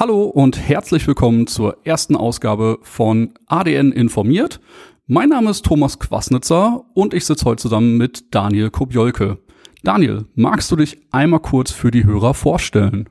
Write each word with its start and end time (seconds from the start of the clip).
Hallo 0.00 0.26
und 0.26 0.56
herzlich 0.56 1.08
willkommen 1.08 1.48
zur 1.48 1.78
ersten 1.84 2.14
Ausgabe 2.14 2.78
von 2.82 3.34
ADN 3.48 3.90
informiert. 3.90 4.60
Mein 5.08 5.30
Name 5.30 5.50
ist 5.50 5.64
Thomas 5.64 5.98
Quasnitzer 5.98 6.84
und 6.94 7.14
ich 7.14 7.26
sitze 7.26 7.44
heute 7.44 7.62
zusammen 7.62 7.96
mit 7.96 8.32
Daniel 8.32 8.70
Kobiolke. 8.70 9.38
Daniel, 9.82 10.26
magst 10.36 10.70
du 10.70 10.76
dich 10.76 10.98
einmal 11.10 11.40
kurz 11.40 11.72
für 11.72 11.90
die 11.90 12.04
Hörer 12.04 12.34
vorstellen? 12.34 13.08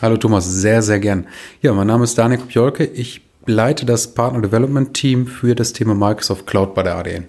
Hallo 0.00 0.16
Thomas, 0.16 0.44
sehr, 0.44 0.82
sehr 0.82 0.98
gern. 0.98 1.28
Ja, 1.60 1.72
mein 1.72 1.86
Name 1.86 2.02
ist 2.02 2.18
Daniel 2.18 2.40
Kobiolke. 2.40 2.84
Ich 2.84 3.20
leite 3.46 3.86
das 3.86 4.12
Partner 4.12 4.42
Development 4.42 4.92
Team 4.94 5.28
für 5.28 5.54
das 5.54 5.72
Thema 5.72 5.94
Microsoft 5.94 6.48
Cloud 6.48 6.74
bei 6.74 6.82
der 6.82 6.96
ADN. 6.96 7.26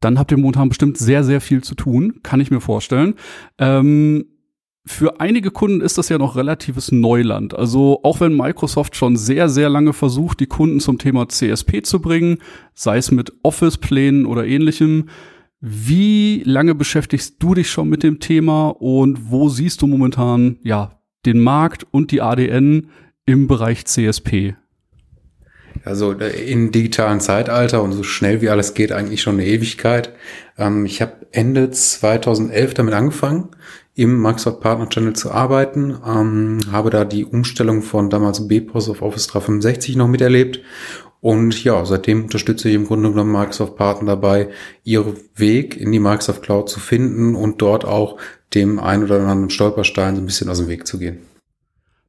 Dann 0.00 0.18
habt 0.18 0.32
ihr 0.32 0.36
momentan 0.36 0.68
bestimmt 0.68 0.98
sehr, 0.98 1.22
sehr 1.22 1.40
viel 1.40 1.62
zu 1.62 1.76
tun, 1.76 2.18
kann 2.24 2.40
ich 2.40 2.50
mir 2.50 2.60
vorstellen. 2.60 3.14
Ähm, 3.56 4.26
für 4.86 5.18
einige 5.18 5.50
Kunden 5.50 5.80
ist 5.80 5.96
das 5.96 6.10
ja 6.10 6.18
noch 6.18 6.36
relatives 6.36 6.92
Neuland. 6.92 7.54
Also 7.54 8.00
auch 8.02 8.20
wenn 8.20 8.36
Microsoft 8.36 8.96
schon 8.96 9.16
sehr, 9.16 9.48
sehr 9.48 9.70
lange 9.70 9.94
versucht, 9.94 10.40
die 10.40 10.46
Kunden 10.46 10.78
zum 10.78 10.98
Thema 10.98 11.28
CSP 11.28 11.82
zu 11.82 12.00
bringen, 12.00 12.38
sei 12.74 12.98
es 12.98 13.10
mit 13.10 13.32
Office-Plänen 13.42 14.26
oder 14.26 14.46
ähnlichem, 14.46 15.08
wie 15.60 16.42
lange 16.44 16.74
beschäftigst 16.74 17.36
du 17.38 17.54
dich 17.54 17.70
schon 17.70 17.88
mit 17.88 18.02
dem 18.02 18.20
Thema 18.20 18.68
und 18.68 19.30
wo 19.30 19.48
siehst 19.48 19.80
du 19.80 19.86
momentan 19.86 20.58
ja 20.62 21.00
den 21.24 21.40
Markt 21.40 21.86
und 21.90 22.10
die 22.10 22.20
ADN 22.20 22.88
im 23.24 23.46
Bereich 23.46 23.86
CSP? 23.86 24.54
Also 25.84 26.12
äh, 26.12 26.50
im 26.50 26.70
digitalen 26.70 27.20
Zeitalter 27.20 27.82
und 27.82 27.92
so 27.92 28.02
schnell 28.02 28.42
wie 28.42 28.50
alles 28.50 28.74
geht, 28.74 28.92
eigentlich 28.92 29.22
schon 29.22 29.36
eine 29.36 29.46
Ewigkeit. 29.46 30.12
Ähm, 30.58 30.84
ich 30.84 31.00
habe 31.00 31.26
Ende 31.32 31.70
2011 31.70 32.74
damit 32.74 32.94
angefangen, 32.94 33.48
im 33.94 34.20
Microsoft 34.20 34.60
Partner 34.60 34.88
Channel 34.88 35.14
zu 35.14 35.30
arbeiten, 35.30 35.96
ähm, 36.06 36.58
habe 36.70 36.90
da 36.90 37.04
die 37.04 37.24
Umstellung 37.24 37.82
von 37.82 38.10
damals 38.10 38.48
BPOS 38.48 38.88
auf 38.88 39.02
Office 39.02 39.28
365 39.28 39.96
noch 39.96 40.08
miterlebt 40.08 40.60
und 41.24 41.64
ja, 41.64 41.86
seitdem 41.86 42.24
unterstütze 42.24 42.68
ich 42.68 42.74
im 42.74 42.84
Grunde 42.84 43.08
genommen 43.08 43.32
Microsoft 43.32 43.76
Partner 43.76 44.08
dabei, 44.08 44.50
ihren 44.82 45.14
Weg 45.34 45.74
in 45.74 45.90
die 45.90 45.98
Microsoft 45.98 46.42
Cloud 46.42 46.68
zu 46.68 46.80
finden 46.80 47.34
und 47.34 47.62
dort 47.62 47.86
auch 47.86 48.18
dem 48.52 48.78
ein 48.78 49.02
oder 49.02 49.20
anderen 49.20 49.48
Stolperstein 49.48 50.16
so 50.16 50.20
ein 50.20 50.26
bisschen 50.26 50.50
aus 50.50 50.58
dem 50.58 50.68
Weg 50.68 50.86
zu 50.86 50.98
gehen. 50.98 51.20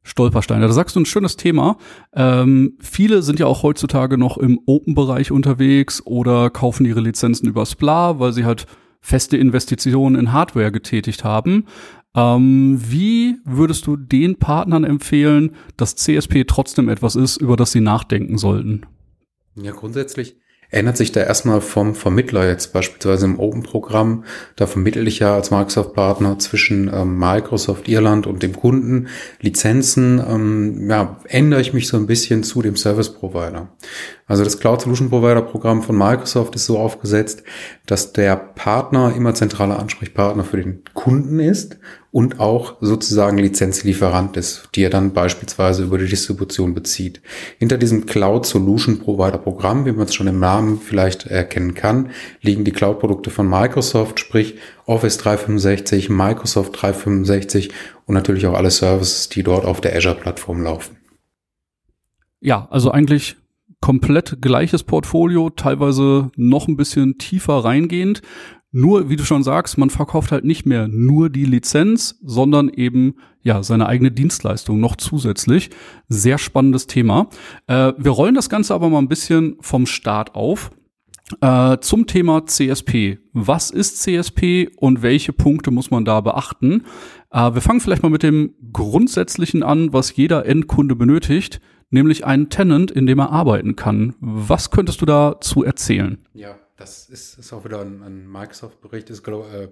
Stolpersteine. 0.03 0.67
Da 0.67 0.73
sagst 0.73 0.97
du 0.97 0.99
ein 0.99 1.05
schönes 1.05 1.37
Thema. 1.37 1.77
Ähm, 2.13 2.73
viele 2.81 3.21
sind 3.21 3.39
ja 3.39 3.45
auch 3.45 3.63
heutzutage 3.63 4.17
noch 4.17 4.37
im 4.37 4.59
Open-Bereich 4.65 5.31
unterwegs 5.31 6.05
oder 6.05 6.49
kaufen 6.49 6.85
ihre 6.85 6.99
Lizenzen 6.99 7.47
über 7.47 7.65
Spla, 7.65 8.19
weil 8.19 8.33
sie 8.33 8.43
halt 8.43 8.65
feste 9.05 9.37
Investitionen 9.37 10.15
in 10.15 10.33
Hardware 10.33 10.71
getätigt 10.71 11.23
haben. 11.23 11.67
Ähm, 12.15 12.79
wie 12.81 13.37
würdest 13.45 13.85
du 13.85 13.97
den 13.97 14.37
Partnern 14.37 14.83
empfehlen, 14.83 15.51
dass 15.77 15.95
CSP 15.95 16.45
trotzdem 16.45 16.89
etwas 16.89 17.15
ist, 17.15 17.37
über 17.37 17.55
das 17.55 17.71
sie 17.71 17.81
nachdenken 17.81 18.39
sollten? 18.39 18.81
Ja, 19.61 19.73
grundsätzlich 19.73 20.37
ändert 20.75 20.97
sich 20.97 21.11
da 21.11 21.21
erstmal 21.21 21.61
vom 21.61 21.95
Vermittler 21.95 22.47
jetzt 22.47 22.73
beispielsweise 22.73 23.25
im 23.25 23.39
Open-Programm. 23.39 24.25
Da 24.57 24.67
vermittle 24.67 25.03
ich 25.03 25.19
ja 25.19 25.33
als 25.33 25.49
Microsoft-Partner 25.49 26.37
zwischen 26.39 26.91
ähm, 26.93 27.17
Microsoft 27.17 27.87
Irland 27.87 28.27
und 28.27 28.43
dem 28.43 28.53
Kunden 28.53 29.07
Lizenzen. 29.39 30.21
Ähm, 30.27 30.89
ja, 30.89 31.17
ändere 31.25 31.61
ich 31.61 31.73
mich 31.73 31.87
so 31.87 31.95
ein 31.97 32.07
bisschen 32.07 32.43
zu 32.43 32.61
dem 32.61 32.75
Service-Provider. 32.75 33.69
Also 34.27 34.43
das 34.43 34.59
Cloud 34.59 34.81
Solution 34.81 35.09
Provider 35.09 35.41
Programm 35.41 35.81
von 35.81 35.97
Microsoft 35.97 36.55
ist 36.55 36.65
so 36.65 36.77
aufgesetzt, 36.77 37.43
dass 37.85 38.11
der 38.11 38.35
Partner 38.35 39.13
immer 39.15 39.33
zentraler 39.33 39.79
Ansprechpartner 39.79 40.43
für 40.43 40.57
den 40.57 40.83
Kunden 40.93 41.39
ist 41.39 41.77
und 42.15 42.39
auch 42.39 42.77
sozusagen 42.79 43.37
Lizenzlieferant 43.37 44.37
ist, 44.37 44.69
die 44.73 44.83
er 44.83 44.89
dann 44.89 45.11
beispielsweise 45.11 45.83
über 45.83 45.97
die 45.97 46.07
Distribution 46.07 46.73
bezieht. 46.73 47.21
Hinter 47.59 47.77
diesem 47.77 48.05
Cloud 48.05 48.45
Solution 48.45 48.99
Provider 48.99 49.37
Programm, 49.37 49.85
wie 49.85 49.91
man 49.91 50.05
es 50.05 50.15
schon 50.15 50.27
im 50.27 50.39
Namen 50.39 50.79
vielleicht 50.79 51.25
erkennen 51.25 51.73
kann, 51.73 52.11
liegen 52.41 52.63
die 52.63 52.71
Cloud-Produkte 52.71 53.31
von 53.31 53.49
Microsoft, 53.49 54.21
sprich 54.21 54.55
Office 54.85 55.17
365, 55.17 56.09
Microsoft 56.09 56.81
365 56.81 57.71
und 58.05 58.15
natürlich 58.15 58.47
auch 58.47 58.53
alle 58.53 58.71
Services, 58.71 59.27
die 59.27 59.43
dort 59.43 59.65
auf 59.65 59.81
der 59.81 59.93
Azure-Plattform 59.93 60.63
laufen. 60.63 60.95
Ja, 62.39 62.69
also 62.71 62.91
eigentlich 62.91 63.35
komplett 63.81 64.41
gleiches 64.41 64.83
Portfolio, 64.83 65.49
teilweise 65.49 66.31
noch 66.37 66.69
ein 66.69 66.77
bisschen 66.77 67.17
tiefer 67.17 67.55
reingehend. 67.55 68.21
Nur, 68.77 69.09
wie 69.09 69.15
du 69.15 69.23
schon 69.23 69.41
sagst, 69.41 69.77
man 69.77 69.89
verkauft 69.89 70.33
halt 70.33 70.43
nicht 70.43 70.65
mehr 70.65 70.89
nur 70.89 71.29
die 71.29 71.45
Lizenz, 71.45 72.19
sondern 72.21 72.67
eben 72.67 73.15
ja 73.41 73.63
seine 73.63 73.87
eigene 73.87 74.11
Dienstleistung 74.11 74.81
noch 74.81 74.97
zusätzlich. 74.97 75.69
Sehr 76.09 76.37
spannendes 76.37 76.85
Thema. 76.85 77.29
Äh, 77.67 77.93
wir 77.97 78.11
rollen 78.11 78.35
das 78.35 78.49
Ganze 78.49 78.73
aber 78.73 78.89
mal 78.89 78.97
ein 78.97 79.07
bisschen 79.07 79.55
vom 79.61 79.85
Start 79.85 80.35
auf. 80.35 80.71
Äh, 81.39 81.77
zum 81.79 82.05
Thema 82.05 82.45
CSP. 82.47 83.19
Was 83.31 83.71
ist 83.71 84.01
CSP 84.01 84.69
und 84.75 85.01
welche 85.01 85.31
Punkte 85.31 85.71
muss 85.71 85.89
man 85.89 86.03
da 86.03 86.19
beachten? 86.19 86.83
Äh, 87.31 87.53
wir 87.53 87.61
fangen 87.61 87.79
vielleicht 87.79 88.03
mal 88.03 88.09
mit 88.09 88.23
dem 88.23 88.55
Grundsätzlichen 88.73 89.63
an, 89.63 89.93
was 89.93 90.13
jeder 90.17 90.45
Endkunde 90.45 90.97
benötigt 90.97 91.61
nämlich 91.91 92.25
einen 92.25 92.49
Tenant, 92.49 92.91
in 92.91 93.05
dem 93.05 93.19
er 93.19 93.31
arbeiten 93.31 93.75
kann. 93.75 94.15
Was 94.19 94.71
könntest 94.71 95.01
du 95.01 95.05
dazu 95.05 95.63
erzählen? 95.63 96.17
Ja, 96.33 96.57
das 96.77 97.07
ist, 97.09 97.39
ist 97.39 97.53
auch 97.53 97.63
wieder 97.65 97.81
ein, 97.81 98.01
ein 98.03 98.31
Microsoft-Bericht, 98.31 99.09
ist 99.09 99.25
äh, 99.27 99.67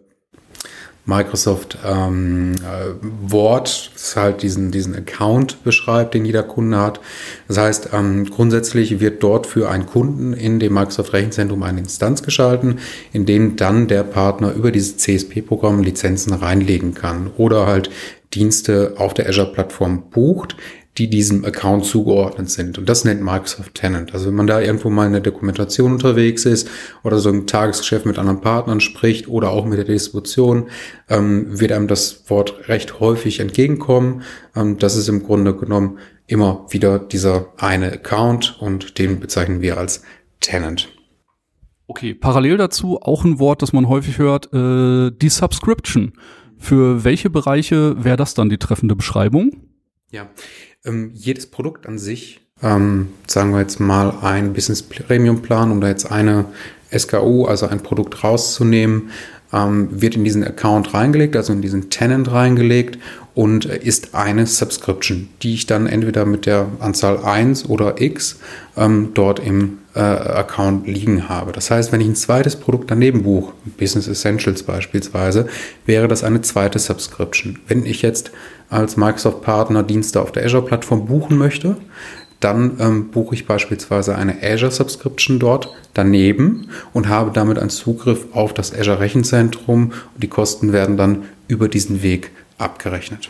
Microsoft 1.06 1.78
ähm, 1.86 2.56
äh, 2.56 2.94
das 3.30 4.16
halt 4.16 4.42
diesen, 4.42 4.72
diesen 4.72 4.96
Account 4.96 5.64
beschreibt, 5.66 6.14
den 6.14 6.24
jeder 6.24 6.44
Kunde 6.44 6.78
hat. 6.80 7.02
Das 7.50 7.58
heißt, 7.58 7.90
ähm, 7.92 8.26
grundsätzlich 8.30 9.02
wird 9.02 9.22
dort 9.22 9.46
für 9.46 9.70
einen 9.70 9.86
Kunden 9.86 10.32
in 10.32 10.62
dem 10.62 10.74
Microsoft 10.74 11.12
Rechenzentrum 11.12 11.62
eine 11.64 11.80
Instanz 11.80 12.24
geschalten, 12.24 12.80
in 13.12 13.26
dem 13.26 13.58
dann 13.58 13.90
der 13.90 14.04
Partner 14.04 14.54
über 14.54 14.72
dieses 14.72 14.96
CSP-Programm 14.96 15.84
Lizenzen 15.84 16.34
reinlegen 16.34 16.94
kann 16.94 17.32
oder 17.36 17.66
halt 17.66 17.90
Dienste 18.34 18.94
auf 18.98 19.14
der 19.14 19.28
Azure-Plattform 19.28 20.10
bucht, 20.10 20.56
die 20.98 21.10
diesem 21.10 21.44
Account 21.44 21.86
zugeordnet 21.86 22.50
sind. 22.52 22.78
Und 22.78 22.88
das 22.88 23.04
nennt 23.04 23.24
Microsoft 23.24 23.74
Tenant. 23.74 24.14
Also 24.14 24.28
wenn 24.28 24.36
man 24.36 24.48
da 24.48 24.62
irgendwo 24.62 24.90
mal 24.90 25.08
in 25.08 25.14
der 25.14 25.22
Dokumentation 25.22 25.94
unterwegs 25.94 26.46
ist 26.46 26.70
oder 27.04 27.18
so 27.18 27.30
im 27.30 27.48
Tagesgeschäft 27.48 28.06
mit 28.06 28.20
anderen 28.20 28.42
Partnern 28.42 28.80
spricht 28.80 29.28
oder 29.28 29.50
auch 29.50 29.66
mit 29.66 29.80
der 29.80 29.86
Distribution, 29.86 30.70
ähm, 31.10 31.60
wird 31.60 31.72
einem 31.72 31.88
das 31.88 32.30
Wort 32.30 32.68
recht 32.68 33.00
häufig 33.00 33.40
entgegenkommen. 33.40 34.22
Ähm, 34.56 34.78
das 34.78 34.96
ist 34.96 35.10
im 35.10 35.24
Grunde 35.24 35.56
genommen 35.56 35.98
immer 36.28 36.68
wieder 36.70 37.00
dieser 37.00 37.48
eine 37.58 37.92
Account 37.92 38.58
und 38.60 39.00
den 39.00 39.20
bezeichnen 39.20 39.62
wir 39.62 39.78
als 39.78 40.04
Tenant. 40.42 40.90
Okay, 41.88 42.14
parallel 42.14 42.58
dazu 42.58 43.00
auch 43.02 43.26
ein 43.26 43.40
Wort, 43.40 43.62
das 43.62 43.74
man 43.74 43.90
häufig 43.90 44.20
hört, 44.20 44.54
äh, 44.54 45.12
die 45.12 45.30
Subscription. 45.30 46.14
Für 46.58 47.04
welche 47.04 47.30
Bereiche 47.30 48.04
wäre 48.04 48.16
das 48.16 48.36
dann 48.36 48.50
die 48.50 48.58
treffende 48.58 48.96
Beschreibung? 48.96 49.52
Ja, 50.12 50.30
ähm, 50.86 51.12
jedes 51.14 51.48
Produkt 51.48 51.88
an 51.88 51.98
sich, 51.98 52.42
ähm, 52.62 53.10
sagen 53.28 53.52
wir 53.52 53.60
jetzt 53.60 53.80
mal 53.80 54.12
ein 54.22 54.54
Business 54.54 54.84
Premium 54.84 55.42
Plan, 55.42 55.72
um 55.72 55.82
da 55.82 55.88
jetzt 55.88 56.12
eine 56.12 56.46
SKU, 56.96 57.46
also 57.46 57.68
ein 57.68 57.82
Produkt 57.82 58.24
rauszunehmen, 58.24 59.12
ähm, 59.54 59.90
wird 59.92 60.16
in 60.16 60.24
diesen 60.24 60.44
Account 60.44 60.94
reingelegt, 60.94 61.36
also 61.36 61.54
in 61.54 61.62
diesen 61.62 61.90
Tenant 61.90 62.32
reingelegt 62.32 62.98
und 63.36 63.66
ist 63.66 64.14
eine 64.14 64.46
Subscription, 64.46 65.30
die 65.42 65.54
ich 65.54 65.66
dann 65.66 65.88
entweder 65.88 66.26
mit 66.26 66.46
der 66.46 66.68
Anzahl 66.80 67.24
1 67.24 67.70
oder 67.70 68.02
X 68.02 68.40
ähm, 68.78 69.12
dort 69.14 69.40
im 69.40 69.80
äh, 69.96 70.00
Account 70.00 70.88
liegen 70.88 71.30
habe. 71.30 71.52
Das 71.52 71.72
heißt, 71.72 71.92
wenn 71.92 72.02
ich 72.02 72.08
ein 72.08 72.16
zweites 72.16 72.56
Produkt 72.56 72.92
daneben 72.92 73.24
buche, 73.24 73.54
Business 73.78 74.08
Essentials 74.08 74.64
beispielsweise, 74.64 75.48
wäre 75.86 76.08
das 76.08 76.24
eine 76.24 76.42
zweite 76.42 76.80
Subscription. 76.80 77.60
Wenn 77.68 77.86
ich 77.86 78.02
jetzt 78.02 78.32
als 78.70 78.98
Microsoft-Partner 78.98 79.84
Dienste 79.84 80.22
auf 80.22 80.32
der 80.32 80.46
Azure-Plattform 80.46 81.06
buchen 81.06 81.38
möchte, 81.38 81.78
dann 82.44 82.78
ähm, 82.80 83.10
buche 83.12 83.36
ich 83.36 83.46
beispielsweise 83.46 84.16
eine 84.16 84.38
Azure 84.42 84.72
Subscription 84.72 85.40
dort 85.40 85.74
daneben 85.94 86.68
und 86.94 87.08
habe 87.08 87.32
damit 87.32 87.60
einen 87.60 87.70
Zugriff 87.70 88.28
auf 88.34 88.54
das 88.54 88.74
Azure 88.74 89.00
Rechenzentrum 89.00 89.94
und 90.14 90.24
die 90.24 90.28
Kosten 90.28 90.74
werden 90.74 90.98
dann 90.98 91.24
über 91.48 91.68
diesen 91.68 92.02
Weg 92.02 92.32
abgerechnet. 92.58 93.30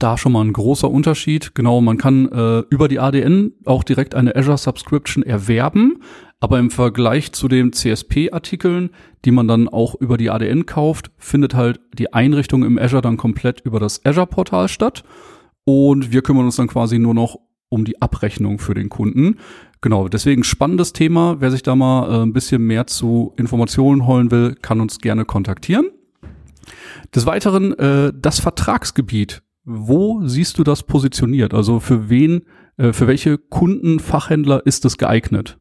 Da 0.00 0.16
schon 0.16 0.30
mal 0.32 0.44
ein 0.44 0.52
großer 0.52 0.88
Unterschied. 0.88 1.56
Genau, 1.56 1.80
man 1.80 1.98
kann 1.98 2.30
äh, 2.30 2.60
über 2.70 2.86
die 2.86 3.00
ADN 3.00 3.52
auch 3.64 3.82
direkt 3.82 4.14
eine 4.14 4.36
Azure 4.36 4.56
Subscription 4.56 5.24
erwerben, 5.24 6.02
aber 6.38 6.60
im 6.60 6.70
Vergleich 6.70 7.32
zu 7.32 7.48
den 7.48 7.72
CSP-Artikeln, 7.72 8.90
die 9.24 9.32
man 9.32 9.48
dann 9.48 9.68
auch 9.68 9.96
über 9.96 10.16
die 10.16 10.30
ADN 10.30 10.66
kauft, 10.66 11.10
findet 11.18 11.54
halt 11.54 11.80
die 11.94 12.12
Einrichtung 12.12 12.64
im 12.64 12.78
Azure 12.78 13.02
dann 13.02 13.16
komplett 13.16 13.60
über 13.62 13.80
das 13.80 14.04
Azure-Portal 14.04 14.68
statt. 14.68 15.02
Und 15.64 16.12
wir 16.12 16.22
kümmern 16.22 16.44
uns 16.44 16.56
dann 16.56 16.68
quasi 16.68 17.00
nur 17.00 17.14
noch 17.14 17.40
um 17.68 17.84
die 17.84 18.00
Abrechnung 18.00 18.58
für 18.58 18.74
den 18.74 18.88
Kunden. 18.88 19.36
Genau, 19.80 20.08
deswegen 20.08 20.44
spannendes 20.44 20.92
Thema. 20.92 21.36
Wer 21.40 21.50
sich 21.50 21.62
da 21.62 21.76
mal 21.76 22.10
äh, 22.10 22.22
ein 22.22 22.32
bisschen 22.32 22.62
mehr 22.62 22.86
zu 22.86 23.32
Informationen 23.36 24.06
holen 24.06 24.30
will, 24.30 24.54
kann 24.60 24.80
uns 24.80 24.98
gerne 24.98 25.24
kontaktieren. 25.24 25.90
Des 27.14 27.26
Weiteren 27.26 27.78
äh, 27.78 28.12
das 28.14 28.40
Vertragsgebiet. 28.40 29.42
Wo 29.64 30.26
siehst 30.26 30.58
du 30.58 30.64
das 30.64 30.82
positioniert? 30.82 31.54
Also 31.54 31.80
für 31.80 32.08
wen, 32.08 32.42
äh, 32.76 32.92
für 32.92 33.06
welche 33.06 33.38
Kunden, 33.38 34.00
Fachhändler 34.00 34.64
ist 34.66 34.84
es 34.84 34.98
geeignet? 34.98 35.58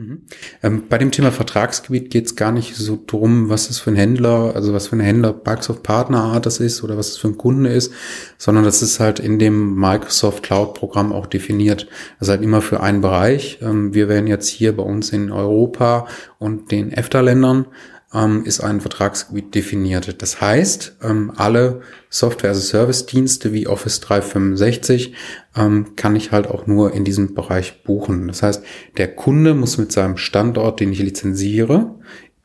Mhm. 0.00 0.22
Ähm, 0.62 0.82
bei 0.88 0.96
dem 0.96 1.10
Thema 1.10 1.30
Vertragsgebiet 1.30 2.10
geht 2.10 2.26
es 2.26 2.36
gar 2.36 2.52
nicht 2.52 2.74
so 2.74 2.98
drum, 3.06 3.50
was 3.50 3.68
es 3.68 3.78
für 3.78 3.90
ein 3.90 3.96
Händler, 3.96 4.52
also 4.54 4.72
was 4.72 4.88
für 4.88 4.96
ein 4.96 5.00
Händler 5.00 5.32
Microsoft 5.32 5.82
Partnerart 5.82 6.46
das 6.46 6.58
ist 6.58 6.82
oder 6.82 6.96
was 6.96 7.08
es 7.08 7.18
für 7.18 7.28
ein 7.28 7.36
Kunde 7.36 7.70
ist, 7.70 7.92
sondern 8.38 8.64
das 8.64 8.80
ist 8.80 8.98
halt 8.98 9.20
in 9.20 9.38
dem 9.38 9.74
Microsoft 9.74 10.42
Cloud 10.42 10.74
Programm 10.74 11.12
auch 11.12 11.26
definiert. 11.26 11.86
Das 12.18 12.28
ist 12.28 12.30
halt 12.30 12.42
immer 12.42 12.62
für 12.62 12.80
einen 12.80 13.02
Bereich. 13.02 13.58
Ähm, 13.60 13.92
wir 13.92 14.08
werden 14.08 14.26
jetzt 14.26 14.48
hier 14.48 14.74
bei 14.74 14.82
uns 14.82 15.10
in 15.10 15.30
Europa 15.30 16.06
und 16.38 16.70
den 16.70 16.92
EFTA-Ländern 16.92 17.66
ähm, 18.12 18.44
ist 18.44 18.60
ein 18.60 18.80
Vertragsgebiet 18.80 19.54
definiert. 19.54 20.20
Das 20.22 20.40
heißt, 20.40 20.96
ähm, 21.02 21.32
alle 21.36 21.82
Software-as-a-Service-Dienste 22.08 23.52
wie 23.52 23.68
Office 23.68 24.00
365 24.00 25.14
ähm, 25.56 25.94
kann 25.96 26.16
ich 26.16 26.32
halt 26.32 26.48
auch 26.48 26.66
nur 26.66 26.92
in 26.92 27.04
diesem 27.04 27.34
Bereich 27.34 27.82
buchen. 27.84 28.28
Das 28.28 28.42
heißt, 28.42 28.62
der 28.96 29.14
Kunde 29.14 29.54
muss 29.54 29.78
mit 29.78 29.92
seinem 29.92 30.16
Standort, 30.16 30.80
den 30.80 30.92
ich 30.92 30.98
lizenziere, 30.98 31.94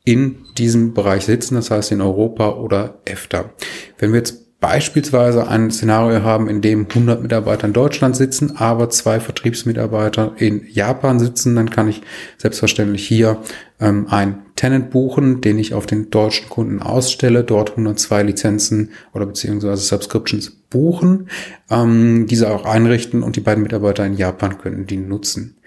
in 0.03 0.45
diesem 0.57 0.93
Bereich 0.93 1.25
sitzen, 1.25 1.55
das 1.55 1.71
heißt 1.71 1.91
in 1.91 2.01
Europa 2.01 2.51
oder 2.51 2.99
EFTA. 3.05 3.49
Wenn 3.97 4.11
wir 4.11 4.19
jetzt 4.19 4.59
beispielsweise 4.59 5.47
ein 5.47 5.71
Szenario 5.71 6.21
haben, 6.21 6.47
in 6.47 6.61
dem 6.61 6.87
100 6.87 7.21
Mitarbeiter 7.21 7.67
in 7.67 7.73
Deutschland 7.73 8.15
sitzen, 8.15 8.55
aber 8.57 8.89
zwei 8.89 9.19
Vertriebsmitarbeiter 9.19 10.33
in 10.37 10.65
Japan 10.67 11.19
sitzen, 11.19 11.55
dann 11.55 11.71
kann 11.71 11.87
ich 11.87 12.01
selbstverständlich 12.37 13.07
hier 13.07 13.41
ähm, 13.79 14.07
ein 14.09 14.44
Tenant 14.55 14.89
buchen, 14.89 15.41
den 15.41 15.59
ich 15.59 15.73
auf 15.73 15.85
den 15.85 16.09
deutschen 16.09 16.49
Kunden 16.49 16.81
ausstelle, 16.81 17.43
dort 17.43 17.71
102 17.71 18.23
Lizenzen 18.23 18.91
oder 19.13 19.25
beziehungsweise 19.25 19.83
Subscriptions 19.83 20.51
buchen, 20.69 21.29
ähm, 21.69 22.25
diese 22.27 22.49
auch 22.49 22.65
einrichten 22.65 23.21
und 23.21 23.35
die 23.35 23.41
beiden 23.41 23.63
Mitarbeiter 23.63 24.05
in 24.05 24.15
Japan 24.15 24.57
können 24.57 24.87
die 24.87 24.97
nutzen. 24.97 25.57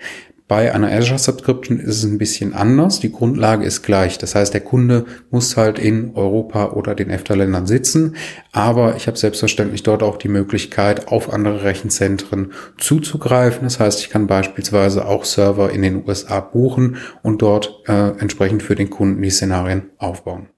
Bei 0.48 0.74
einer 0.74 0.90
Azure 0.90 1.18
Subscription 1.18 1.78
ist 1.78 1.98
es 1.98 2.04
ein 2.04 2.16
bisschen 2.16 2.54
anders. 2.54 3.00
Die 3.00 3.12
Grundlage 3.12 3.66
ist 3.66 3.82
gleich. 3.82 4.16
Das 4.16 4.34
heißt, 4.34 4.54
der 4.54 4.62
Kunde 4.62 5.04
muss 5.30 5.58
halt 5.58 5.78
in 5.78 6.14
Europa 6.14 6.72
oder 6.72 6.94
den 6.94 7.10
EFTA-Ländern 7.10 7.66
sitzen. 7.66 8.16
Aber 8.50 8.96
ich 8.96 9.06
habe 9.06 9.18
selbstverständlich 9.18 9.82
dort 9.82 10.02
auch 10.02 10.16
die 10.16 10.28
Möglichkeit, 10.28 11.08
auf 11.08 11.30
andere 11.30 11.64
Rechenzentren 11.64 12.52
zuzugreifen. 12.78 13.64
Das 13.64 13.78
heißt, 13.78 14.00
ich 14.00 14.08
kann 14.08 14.26
beispielsweise 14.26 15.04
auch 15.04 15.26
Server 15.26 15.70
in 15.70 15.82
den 15.82 16.08
USA 16.08 16.40
buchen 16.40 16.96
und 17.22 17.42
dort 17.42 17.82
äh, 17.86 18.18
entsprechend 18.18 18.62
für 18.62 18.74
den 18.74 18.88
Kunden 18.88 19.20
die 19.20 19.30
Szenarien 19.30 19.90
aufbauen 19.98 20.48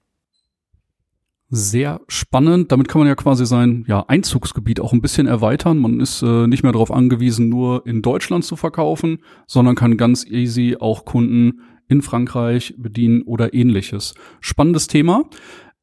sehr 1.51 1.99
spannend. 2.07 2.71
Damit 2.71 2.87
kann 2.87 2.99
man 2.99 3.07
ja 3.09 3.15
quasi 3.15 3.45
sein 3.45 3.83
ja, 3.87 4.05
Einzugsgebiet 4.07 4.79
auch 4.79 4.93
ein 4.93 5.01
bisschen 5.01 5.27
erweitern. 5.27 5.77
Man 5.79 5.99
ist 5.99 6.21
äh, 6.21 6.47
nicht 6.47 6.63
mehr 6.63 6.71
darauf 6.71 6.91
angewiesen, 6.91 7.49
nur 7.49 7.85
in 7.85 8.01
Deutschland 8.01 8.45
zu 8.45 8.55
verkaufen, 8.55 9.19
sondern 9.47 9.75
kann 9.75 9.97
ganz 9.97 10.25
easy 10.25 10.77
auch 10.79 11.03
Kunden 11.03 11.61
in 11.89 12.01
Frankreich 12.01 12.73
bedienen 12.77 13.21
oder 13.23 13.53
ähnliches. 13.53 14.15
Spannendes 14.39 14.87
Thema. 14.87 15.25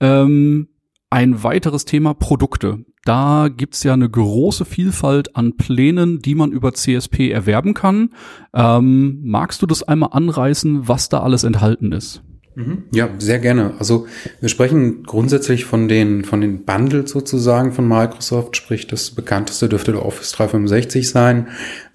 Ähm, 0.00 0.68
ein 1.10 1.42
weiteres 1.42 1.84
Thema 1.84 2.14
Produkte. 2.14 2.84
Da 3.04 3.48
gibt's 3.54 3.82
ja 3.82 3.92
eine 3.92 4.08
große 4.08 4.64
Vielfalt 4.64 5.36
an 5.36 5.56
Plänen, 5.56 6.20
die 6.20 6.34
man 6.34 6.50
über 6.50 6.72
CSP 6.72 7.30
erwerben 7.30 7.74
kann. 7.74 8.10
Ähm, 8.54 9.20
magst 9.22 9.60
du 9.60 9.66
das 9.66 9.82
einmal 9.82 10.10
anreißen, 10.12 10.88
was 10.88 11.08
da 11.10 11.20
alles 11.20 11.44
enthalten 11.44 11.92
ist? 11.92 12.22
Mhm. 12.58 12.86
Ja, 12.90 13.08
sehr 13.18 13.38
gerne. 13.38 13.74
Also 13.78 14.08
wir 14.40 14.48
sprechen 14.48 15.04
grundsätzlich 15.04 15.64
von 15.64 15.86
den, 15.86 16.24
von 16.24 16.40
den 16.40 16.64
Bundles 16.64 17.12
sozusagen 17.12 17.70
von 17.70 17.86
Microsoft, 17.86 18.56
sprich 18.56 18.88
das 18.88 19.12
bekannteste 19.12 19.68
dürfte 19.68 19.92
der 19.92 20.04
Office 20.04 20.32
365 20.32 21.08
sein. 21.08 21.46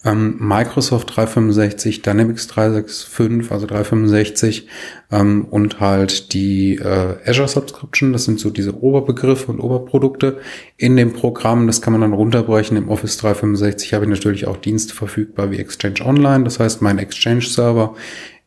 Ähm, 0.06 0.38
Microsoft 0.40 1.18
365, 1.18 2.02
Dynamics 2.02 2.48
365, 2.48 3.52
also 3.52 3.68
365 3.68 4.70
ähm, 5.12 5.46
und 5.50 5.82
halt 5.82 6.32
die 6.32 6.76
äh, 6.76 7.16
Azure 7.26 7.50
Subscription, 7.50 8.14
das 8.14 8.24
sind 8.24 8.40
so 8.40 8.50
diese 8.50 8.82
Oberbegriffe 8.82 9.52
und 9.52 9.60
Oberprodukte 9.60 10.40
in 10.78 10.96
dem 10.96 11.12
Programm. 11.12 11.68
Das 11.68 11.82
kann 11.82 11.92
man 11.92 12.02
dann 12.02 12.14
runterbrechen. 12.14 12.78
Im 12.78 12.88
Office 12.88 13.18
365 13.18 13.94
habe 13.94 14.06
ich 14.06 14.12
natürlich 14.12 14.48
auch 14.48 14.58
Dienste 14.58 14.94
verfügbar 14.94 15.52
wie 15.52 15.58
Exchange 15.60 16.06
Online, 16.06 16.46
das 16.46 16.60
heißt 16.60 16.82
mein 16.82 17.00
Exchange-Server 17.00 17.96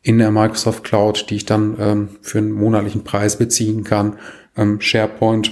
in 0.07 0.19
der 0.19 0.31
Microsoft 0.31 0.85
Cloud, 0.85 1.29
die 1.29 1.35
ich 1.35 1.45
dann 1.45 1.75
ähm, 1.79 2.09
für 2.21 2.37
einen 2.37 2.53
monatlichen 2.53 3.03
Preis 3.03 3.37
beziehen 3.37 3.83
kann. 3.83 4.17
Ähm, 4.55 4.79
SharePoint, 4.79 5.51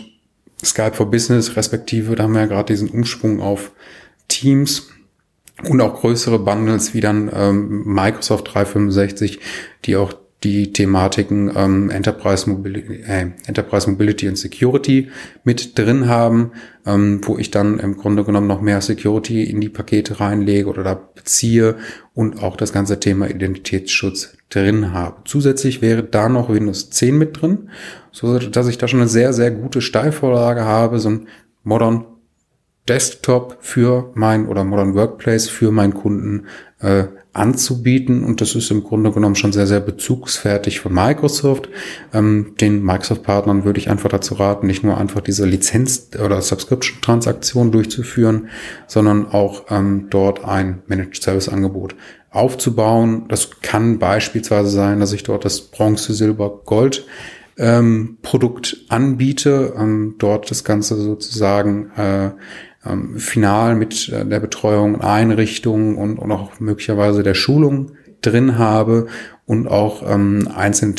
Skype 0.63 0.93
for 0.93 1.11
Business 1.11 1.57
respektive, 1.57 2.15
da 2.15 2.23
haben 2.23 2.31
wir 2.31 2.39
ja 2.39 2.45
gerade 2.45 2.73
diesen 2.73 2.89
Umschwung 2.89 3.41
auf 3.41 3.73
Teams 4.29 4.91
und 5.67 5.81
auch 5.81 5.99
größere 5.99 6.39
Bundles 6.39 6.93
wie 6.93 7.01
dann 7.01 7.29
ähm, 7.33 7.83
Microsoft 7.83 8.53
365, 8.53 9.41
die 9.83 9.97
auch 9.97 10.13
die 10.45 10.71
Thematiken 10.71 11.51
ähm, 11.53 11.89
Enterprise, 11.89 12.49
Mobility, 12.49 13.01
äh, 13.01 13.31
Enterprise 13.47 13.89
Mobility 13.89 14.29
und 14.29 14.37
Security 14.37 15.09
mit 15.43 15.77
drin 15.77 16.07
haben, 16.07 16.51
ähm, 16.85 17.19
wo 17.23 17.37
ich 17.37 17.51
dann 17.51 17.79
im 17.79 17.97
Grunde 17.97 18.23
genommen 18.23 18.47
noch 18.47 18.61
mehr 18.61 18.79
Security 18.79 19.43
in 19.43 19.59
die 19.59 19.69
Pakete 19.69 20.21
reinlege 20.21 20.69
oder 20.69 20.83
da 20.83 20.93
beziehe 20.93 21.75
und 22.13 22.41
auch 22.41 22.55
das 22.55 22.71
ganze 22.71 23.01
Thema 23.01 23.29
Identitätsschutz 23.29 24.34
drin 24.49 24.93
habe. 24.93 25.17
Zusätzlich 25.25 25.81
wäre 25.81 26.03
da 26.03 26.29
noch 26.29 26.49
Windows 26.49 26.89
10 26.89 27.17
mit 27.17 27.41
drin, 27.41 27.69
so 28.11 28.37
dass 28.39 28.67
ich 28.67 28.77
da 28.77 28.87
schon 28.87 29.01
eine 29.01 29.09
sehr, 29.09 29.33
sehr 29.33 29.51
gute 29.51 29.81
Steilvorlage 29.81 30.63
habe, 30.63 30.99
so 30.99 31.09
ein 31.09 31.27
Modern 31.63 32.05
Desktop 32.87 33.57
für 33.61 34.11
mein 34.13 34.47
oder 34.47 34.63
Modern 34.63 34.93
Workplace 34.93 35.49
für 35.49 35.71
meinen 35.71 35.93
Kunden 35.93 36.45
äh, 36.79 37.05
anzubieten. 37.33 38.23
Und 38.23 38.41
das 38.41 38.55
ist 38.55 38.71
im 38.71 38.83
Grunde 38.83 39.11
genommen 39.11 39.35
schon 39.35 39.51
sehr, 39.51 39.67
sehr 39.67 39.79
bezugsfertig 39.79 40.79
von 40.79 40.93
Microsoft. 40.93 41.69
Ähm, 42.13 42.53
den 42.61 42.83
Microsoft-Partnern 42.83 43.65
würde 43.65 43.79
ich 43.79 43.89
einfach 43.89 44.09
dazu 44.09 44.35
raten, 44.35 44.67
nicht 44.67 44.83
nur 44.83 44.97
einfach 44.97 45.21
diese 45.21 45.45
Lizenz- 45.45 46.09
oder 46.23 46.41
Subscription-Transaktion 46.41 47.71
durchzuführen, 47.71 48.49
sondern 48.87 49.27
auch 49.27 49.65
ähm, 49.69 50.07
dort 50.09 50.45
ein 50.45 50.83
Managed 50.87 51.21
Service-Angebot 51.21 51.95
aufzubauen. 52.29 53.25
Das 53.29 53.61
kann 53.61 53.99
beispielsweise 53.99 54.69
sein, 54.69 54.99
dass 54.99 55.11
ich 55.11 55.23
dort 55.23 55.43
das 55.43 55.61
Bronze, 55.61 56.13
Silber, 56.13 56.61
Gold 56.65 57.05
ähm, 57.57 58.17
Produkt 58.21 58.77
anbiete, 58.89 59.73
ähm, 59.77 60.15
dort 60.17 60.51
das 60.51 60.63
Ganze 60.63 60.95
sozusagen 60.95 61.91
äh, 61.95 62.31
ähm, 62.85 63.17
final 63.17 63.75
mit 63.75 64.11
der 64.11 64.39
Betreuung, 64.39 65.01
Einrichtung 65.01 65.97
und, 65.97 66.17
und 66.17 66.31
auch 66.31 66.59
möglicherweise 66.59 67.23
der 67.23 67.33
Schulung 67.33 67.91
drin 68.21 68.57
habe 68.57 69.07
und 69.45 69.67
auch 69.67 70.01
ähm, 70.09 70.49
einzelne 70.55 70.95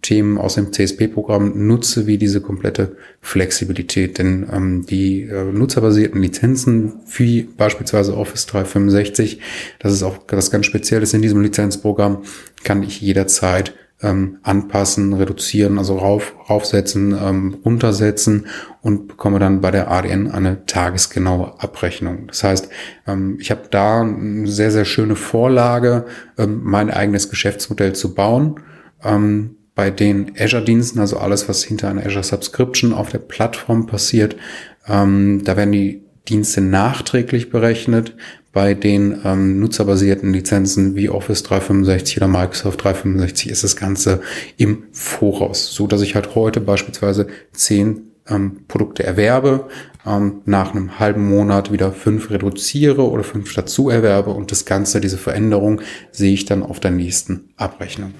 Themen 0.00 0.38
aus 0.38 0.54
dem 0.54 0.72
CSP-Programm 0.72 1.66
nutze, 1.66 2.06
wie 2.06 2.16
diese 2.16 2.40
komplette 2.40 2.96
Flexibilität. 3.20 4.18
Denn 4.18 4.46
ähm, 4.50 4.86
die 4.86 5.22
äh, 5.22 5.44
nutzerbasierten 5.52 6.20
Lizenzen, 6.20 6.94
wie 7.14 7.42
beispielsweise 7.42 8.16
Office 8.16 8.46
365, 8.46 9.40
das 9.78 9.92
ist 9.92 10.02
auch 10.02 10.18
das 10.26 10.50
ganz 10.50 10.66
Spezielles 10.66 11.12
in 11.12 11.20
diesem 11.20 11.42
Lizenzprogramm, 11.42 12.22
kann 12.64 12.82
ich 12.82 13.00
jederzeit 13.02 13.74
ähm, 14.02 14.38
anpassen, 14.42 15.12
reduzieren, 15.12 15.78
also 15.78 15.98
rauf, 15.98 16.34
raufsetzen, 16.48 17.16
ähm, 17.20 17.58
runtersetzen 17.64 18.46
und 18.82 19.08
bekomme 19.08 19.38
dann 19.38 19.60
bei 19.60 19.70
der 19.70 19.90
ADN 19.90 20.30
eine 20.30 20.64
tagesgenaue 20.66 21.60
Abrechnung. 21.60 22.26
Das 22.28 22.42
heißt, 22.42 22.68
ähm, 23.06 23.36
ich 23.40 23.50
habe 23.50 23.62
da 23.70 24.00
eine 24.00 24.46
sehr, 24.46 24.70
sehr 24.70 24.84
schöne 24.84 25.16
Vorlage, 25.16 26.06
ähm, 26.38 26.60
mein 26.62 26.90
eigenes 26.90 27.28
Geschäftsmodell 27.28 27.94
zu 27.94 28.14
bauen. 28.14 28.60
Ähm, 29.04 29.56
bei 29.74 29.90
den 29.90 30.32
Azure-Diensten, 30.38 30.98
also 30.98 31.18
alles, 31.18 31.48
was 31.48 31.62
hinter 31.62 31.88
einer 31.88 32.04
Azure 32.04 32.24
Subscription 32.24 32.92
auf 32.92 33.10
der 33.10 33.18
Plattform 33.18 33.86
passiert, 33.86 34.36
ähm, 34.86 35.42
da 35.44 35.56
werden 35.56 35.72
die 35.72 36.02
Dienste 36.28 36.60
nachträglich 36.60 37.50
berechnet 37.50 38.14
bei 38.52 38.74
den 38.74 39.20
ähm, 39.24 39.60
nutzerbasierten 39.60 40.32
Lizenzen 40.32 40.96
wie 40.96 41.08
Office 41.08 41.42
365 41.44 42.16
oder 42.16 42.28
Microsoft 42.28 42.82
365 42.82 43.50
ist 43.50 43.62
das 43.62 43.76
Ganze 43.76 44.20
im 44.56 44.84
Voraus, 44.92 45.72
so 45.72 45.86
dass 45.86 46.02
ich 46.02 46.14
halt 46.14 46.34
heute 46.34 46.60
beispielsweise 46.60 47.28
zehn 47.52 48.10
ähm, 48.28 48.64
Produkte 48.66 49.04
erwerbe, 49.04 49.68
ähm, 50.04 50.42
nach 50.46 50.72
einem 50.72 50.98
halben 50.98 51.28
Monat 51.28 51.72
wieder 51.72 51.92
fünf 51.92 52.30
reduziere 52.30 53.08
oder 53.08 53.22
fünf 53.22 53.54
dazu 53.54 53.88
erwerbe 53.88 54.30
und 54.30 54.50
das 54.50 54.64
Ganze, 54.64 55.00
diese 55.00 55.18
Veränderung, 55.18 55.80
sehe 56.10 56.32
ich 56.32 56.44
dann 56.44 56.62
auf 56.62 56.80
der 56.80 56.90
nächsten 56.90 57.50
Abrechnung. 57.56 58.14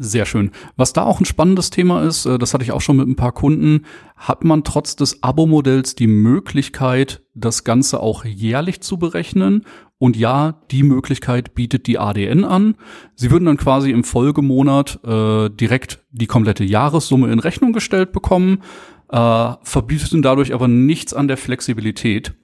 Sehr 0.00 0.26
schön. 0.26 0.52
Was 0.76 0.92
da 0.92 1.02
auch 1.02 1.20
ein 1.20 1.24
spannendes 1.24 1.70
Thema 1.70 2.04
ist, 2.04 2.24
äh, 2.24 2.38
das 2.38 2.54
hatte 2.54 2.62
ich 2.62 2.70
auch 2.70 2.80
schon 2.80 2.96
mit 2.96 3.08
ein 3.08 3.16
paar 3.16 3.32
Kunden, 3.32 3.84
hat 4.16 4.44
man 4.44 4.62
trotz 4.62 4.94
des 4.94 5.24
Abo-Modells 5.24 5.96
die 5.96 6.06
Möglichkeit, 6.06 7.22
das 7.34 7.64
Ganze 7.64 8.00
auch 8.00 8.24
jährlich 8.24 8.80
zu 8.80 8.98
berechnen. 8.98 9.64
Und 9.98 10.16
ja, 10.16 10.62
die 10.70 10.84
Möglichkeit 10.84 11.54
bietet 11.56 11.88
die 11.88 11.98
ADN 11.98 12.44
an. 12.44 12.76
Sie 13.16 13.32
würden 13.32 13.46
dann 13.46 13.56
quasi 13.56 13.90
im 13.90 14.04
Folgemonat 14.04 15.00
äh, 15.04 15.50
direkt 15.50 16.04
die 16.12 16.28
komplette 16.28 16.62
Jahressumme 16.62 17.32
in 17.32 17.40
Rechnung 17.40 17.72
gestellt 17.72 18.12
bekommen. 18.12 18.62
äh, 19.10 19.52
verbieten 19.62 20.22
dadurch 20.22 20.54
aber 20.54 20.68
nichts 20.68 21.14
an 21.14 21.26
der 21.26 21.38
Flexibilität. 21.38 22.34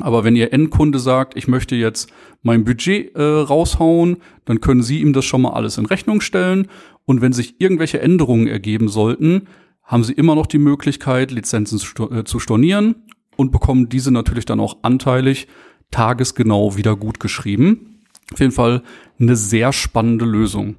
Aber 0.00 0.24
wenn 0.24 0.36
Ihr 0.36 0.52
Endkunde 0.52 0.98
sagt, 0.98 1.36
ich 1.36 1.48
möchte 1.48 1.74
jetzt 1.74 2.10
mein 2.42 2.64
Budget 2.64 3.14
äh, 3.16 3.22
raushauen, 3.22 4.18
dann 4.44 4.60
können 4.60 4.82
Sie 4.82 5.00
ihm 5.00 5.12
das 5.12 5.24
schon 5.24 5.42
mal 5.42 5.52
alles 5.52 5.78
in 5.78 5.86
Rechnung 5.86 6.20
stellen. 6.20 6.68
Und 7.08 7.22
wenn 7.22 7.32
sich 7.32 7.58
irgendwelche 7.58 8.02
Änderungen 8.02 8.48
ergeben 8.48 8.90
sollten, 8.90 9.48
haben 9.82 10.04
Sie 10.04 10.12
immer 10.12 10.34
noch 10.34 10.46
die 10.46 10.58
Möglichkeit, 10.58 11.30
Lizenzen 11.30 11.80
äh, 12.10 12.24
zu 12.24 12.38
stornieren 12.38 13.06
und 13.34 13.50
bekommen 13.50 13.88
diese 13.88 14.10
natürlich 14.10 14.44
dann 14.44 14.60
auch 14.60 14.76
anteilig 14.82 15.48
tagesgenau 15.90 16.76
wieder 16.76 16.96
gut 16.96 17.18
geschrieben. 17.18 18.02
Auf 18.30 18.40
jeden 18.40 18.52
Fall 18.52 18.82
eine 19.18 19.36
sehr 19.36 19.72
spannende 19.72 20.26
Lösung. 20.26 20.76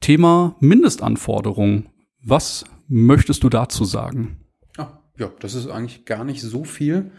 Thema 0.00 0.56
Mindestanforderungen. 0.60 1.90
Was 2.22 2.64
möchtest 2.88 3.44
du 3.44 3.50
dazu 3.50 3.84
sagen? 3.84 4.46
Ja, 5.18 5.30
das 5.40 5.54
ist 5.54 5.68
eigentlich 5.68 6.04
gar 6.06 6.24
nicht 6.24 6.40
so 6.42 6.64
viel. 6.64 7.10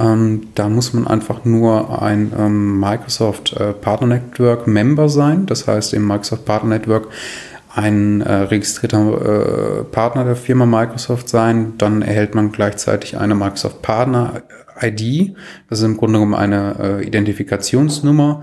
Ähm, 0.00 0.48
da 0.54 0.68
muss 0.68 0.94
man 0.94 1.06
einfach 1.06 1.44
nur 1.44 2.02
ein 2.02 2.32
ähm, 2.36 2.80
Microsoft 2.80 3.52
äh, 3.52 3.74
Partner 3.74 4.06
Network 4.06 4.66
Member 4.66 5.08
sein. 5.10 5.44
Das 5.44 5.68
heißt, 5.68 5.92
im 5.92 6.06
Microsoft 6.06 6.46
Partner 6.46 6.70
Network 6.70 7.08
ein 7.74 8.22
äh, 8.22 8.32
registrierter 8.32 9.80
äh, 9.80 9.84
Partner 9.84 10.24
der 10.24 10.36
Firma 10.36 10.64
Microsoft 10.64 11.28
sein. 11.28 11.74
Dann 11.76 12.00
erhält 12.02 12.34
man 12.34 12.50
gleichzeitig 12.50 13.18
eine 13.18 13.34
Microsoft 13.34 13.82
Partner 13.82 14.42
ID. 14.80 15.36
Das 15.68 15.80
ist 15.80 15.84
im 15.84 15.98
Grunde 15.98 16.18
genommen 16.18 16.34
eine 16.34 16.76
äh, 16.80 17.06
Identifikationsnummer. 17.06 18.42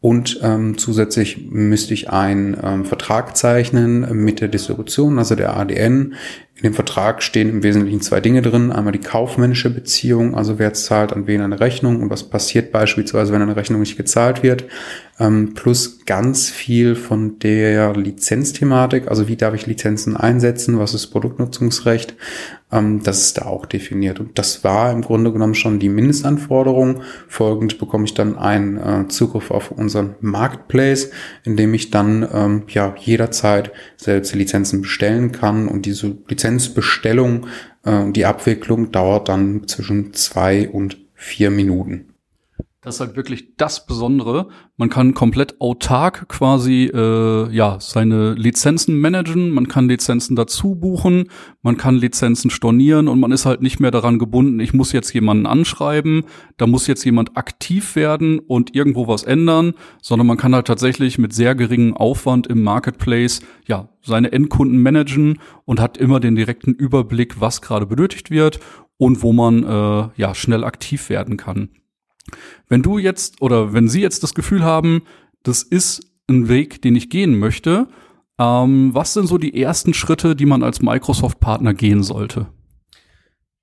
Und 0.00 0.40
ähm, 0.42 0.76
zusätzlich 0.76 1.50
müsste 1.50 1.94
ich 1.94 2.10
einen 2.10 2.56
ähm, 2.62 2.84
Vertrag 2.84 3.36
zeichnen 3.36 4.22
mit 4.22 4.40
der 4.40 4.48
Distribution, 4.48 5.18
also 5.18 5.34
der 5.34 5.56
ADN, 5.56 6.14
in 6.56 6.62
dem 6.62 6.74
Vertrag 6.74 7.22
stehen 7.22 7.50
im 7.50 7.62
Wesentlichen 7.64 8.00
zwei 8.00 8.20
Dinge 8.20 8.40
drin. 8.40 8.70
Einmal 8.70 8.92
die 8.92 9.00
kaufmännische 9.00 9.70
Beziehung, 9.70 10.36
also 10.36 10.58
wer 10.58 10.72
zahlt 10.72 11.12
an 11.12 11.26
wen 11.26 11.40
eine 11.40 11.58
Rechnung 11.58 12.00
und 12.00 12.10
was 12.10 12.30
passiert 12.30 12.70
beispielsweise, 12.70 13.32
wenn 13.32 13.42
eine 13.42 13.56
Rechnung 13.56 13.80
nicht 13.80 13.96
gezahlt 13.96 14.44
wird. 14.44 14.64
Ähm, 15.18 15.54
plus 15.54 16.04
ganz 16.06 16.50
viel 16.50 16.96
von 16.96 17.38
der 17.38 17.94
Lizenzthematik, 17.94 19.08
also 19.08 19.28
wie 19.28 19.36
darf 19.36 19.54
ich 19.54 19.66
Lizenzen 19.66 20.16
einsetzen, 20.16 20.78
was 20.78 20.94
ist 20.94 21.08
Produktnutzungsrecht, 21.08 22.16
ähm, 22.72 23.00
das 23.02 23.20
ist 23.20 23.38
da 23.38 23.46
auch 23.46 23.64
definiert. 23.64 24.18
Und 24.18 24.38
das 24.38 24.64
war 24.64 24.90
im 24.90 25.02
Grunde 25.02 25.32
genommen 25.32 25.54
schon 25.54 25.78
die 25.78 25.88
Mindestanforderung. 25.88 27.02
Folgend 27.28 27.78
bekomme 27.78 28.04
ich 28.04 28.14
dann 28.14 28.36
einen 28.36 28.76
äh, 28.76 29.08
Zugriff 29.08 29.50
auf 29.52 29.70
unseren 29.70 30.16
Marketplace, 30.20 31.10
in 31.44 31.56
dem 31.56 31.72
ich 31.74 31.90
dann 31.90 32.28
ähm, 32.32 32.62
ja 32.68 32.94
jederzeit 32.98 33.70
selbst 33.96 34.34
Lizenzen 34.34 34.82
bestellen 34.82 35.30
kann 35.30 35.68
und 35.68 35.86
diese 35.86 36.10
Lizenzbestellung, 36.44 37.46
äh, 37.84 38.10
die 38.12 38.26
Abwicklung 38.26 38.92
dauert 38.92 39.28
dann 39.28 39.66
zwischen 39.66 40.12
zwei 40.12 40.68
und 40.68 40.98
vier 41.14 41.50
Minuten. 41.50 42.13
Das 42.84 42.96
ist 42.96 43.00
halt 43.00 43.16
wirklich 43.16 43.56
das 43.56 43.86
Besondere. 43.86 44.48
Man 44.76 44.90
kann 44.90 45.14
komplett 45.14 45.58
autark 45.58 46.28
quasi 46.28 46.84
äh, 46.92 47.50
ja 47.50 47.78
seine 47.80 48.34
Lizenzen 48.34 49.00
managen, 49.00 49.50
man 49.50 49.68
kann 49.68 49.88
Lizenzen 49.88 50.36
dazu 50.36 50.74
buchen, 50.74 51.30
man 51.62 51.78
kann 51.78 51.96
Lizenzen 51.96 52.50
stornieren 52.50 53.08
und 53.08 53.20
man 53.20 53.32
ist 53.32 53.46
halt 53.46 53.62
nicht 53.62 53.80
mehr 53.80 53.90
daran 53.90 54.18
gebunden, 54.18 54.60
ich 54.60 54.74
muss 54.74 54.92
jetzt 54.92 55.14
jemanden 55.14 55.46
anschreiben, 55.46 56.24
da 56.58 56.66
muss 56.66 56.86
jetzt 56.86 57.04
jemand 57.04 57.38
aktiv 57.38 57.96
werden 57.96 58.38
und 58.38 58.74
irgendwo 58.74 59.08
was 59.08 59.22
ändern, 59.22 59.72
sondern 60.02 60.26
man 60.26 60.36
kann 60.36 60.54
halt 60.54 60.66
tatsächlich 60.66 61.16
mit 61.16 61.32
sehr 61.32 61.54
geringem 61.54 61.96
Aufwand 61.96 62.46
im 62.48 62.62
Marketplace 62.62 63.40
ja 63.66 63.88
seine 64.02 64.30
Endkunden 64.30 64.82
managen 64.82 65.38
und 65.64 65.80
hat 65.80 65.96
immer 65.96 66.20
den 66.20 66.36
direkten 66.36 66.74
Überblick, 66.74 67.40
was 67.40 67.62
gerade 67.62 67.86
benötigt 67.86 68.30
wird 68.30 68.60
und 68.98 69.22
wo 69.22 69.32
man 69.32 69.64
äh, 69.64 70.08
ja 70.16 70.34
schnell 70.34 70.64
aktiv 70.64 71.08
werden 71.08 71.38
kann. 71.38 71.70
Wenn 72.68 72.82
du 72.82 72.98
jetzt 72.98 73.42
oder 73.42 73.72
wenn 73.72 73.88
Sie 73.88 74.00
jetzt 74.00 74.22
das 74.22 74.34
Gefühl 74.34 74.62
haben, 74.62 75.02
das 75.42 75.62
ist 75.62 76.06
ein 76.28 76.48
Weg, 76.48 76.82
den 76.82 76.96
ich 76.96 77.10
gehen 77.10 77.38
möchte, 77.38 77.88
ähm, 78.38 78.90
was 78.92 79.14
sind 79.14 79.26
so 79.26 79.38
die 79.38 79.60
ersten 79.60 79.94
Schritte, 79.94 80.34
die 80.34 80.46
man 80.46 80.62
als 80.62 80.82
Microsoft-Partner 80.82 81.74
gehen 81.74 82.02
sollte? 82.02 82.46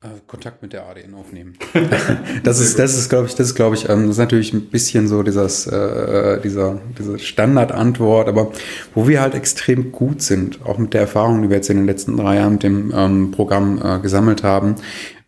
Äh, 0.03 0.19
Kontakt 0.25 0.63
mit 0.63 0.73
der 0.73 0.87
ADN 0.87 1.13
aufnehmen. 1.13 1.53
das 2.43 2.59
ist, 2.59 2.79
das 2.79 2.97
ist, 2.97 3.09
glaube 3.09 3.27
ich, 3.27 3.35
das 3.35 3.49
ist, 3.49 3.55
glaube 3.55 3.75
ich, 3.75 3.87
ähm, 3.87 4.03
das 4.03 4.11
ist 4.11 4.17
natürlich 4.17 4.51
ein 4.51 4.69
bisschen 4.69 5.07
so 5.07 5.21
dieses, 5.21 5.67
äh, 5.67 6.41
dieser, 6.41 6.81
diese 6.97 7.19
Standardantwort, 7.19 8.27
aber 8.27 8.51
wo 8.95 9.07
wir 9.07 9.21
halt 9.21 9.35
extrem 9.35 9.91
gut 9.91 10.23
sind, 10.23 10.65
auch 10.65 10.79
mit 10.79 10.95
der 10.95 11.01
Erfahrung, 11.01 11.43
die 11.43 11.49
wir 11.49 11.57
jetzt 11.57 11.69
in 11.69 11.77
den 11.77 11.85
letzten 11.85 12.17
drei 12.17 12.37
Jahren 12.37 12.53
mit 12.53 12.63
dem 12.63 12.91
ähm, 12.95 13.31
Programm 13.31 13.79
äh, 13.83 13.99
gesammelt 13.99 14.41
haben, 14.41 14.75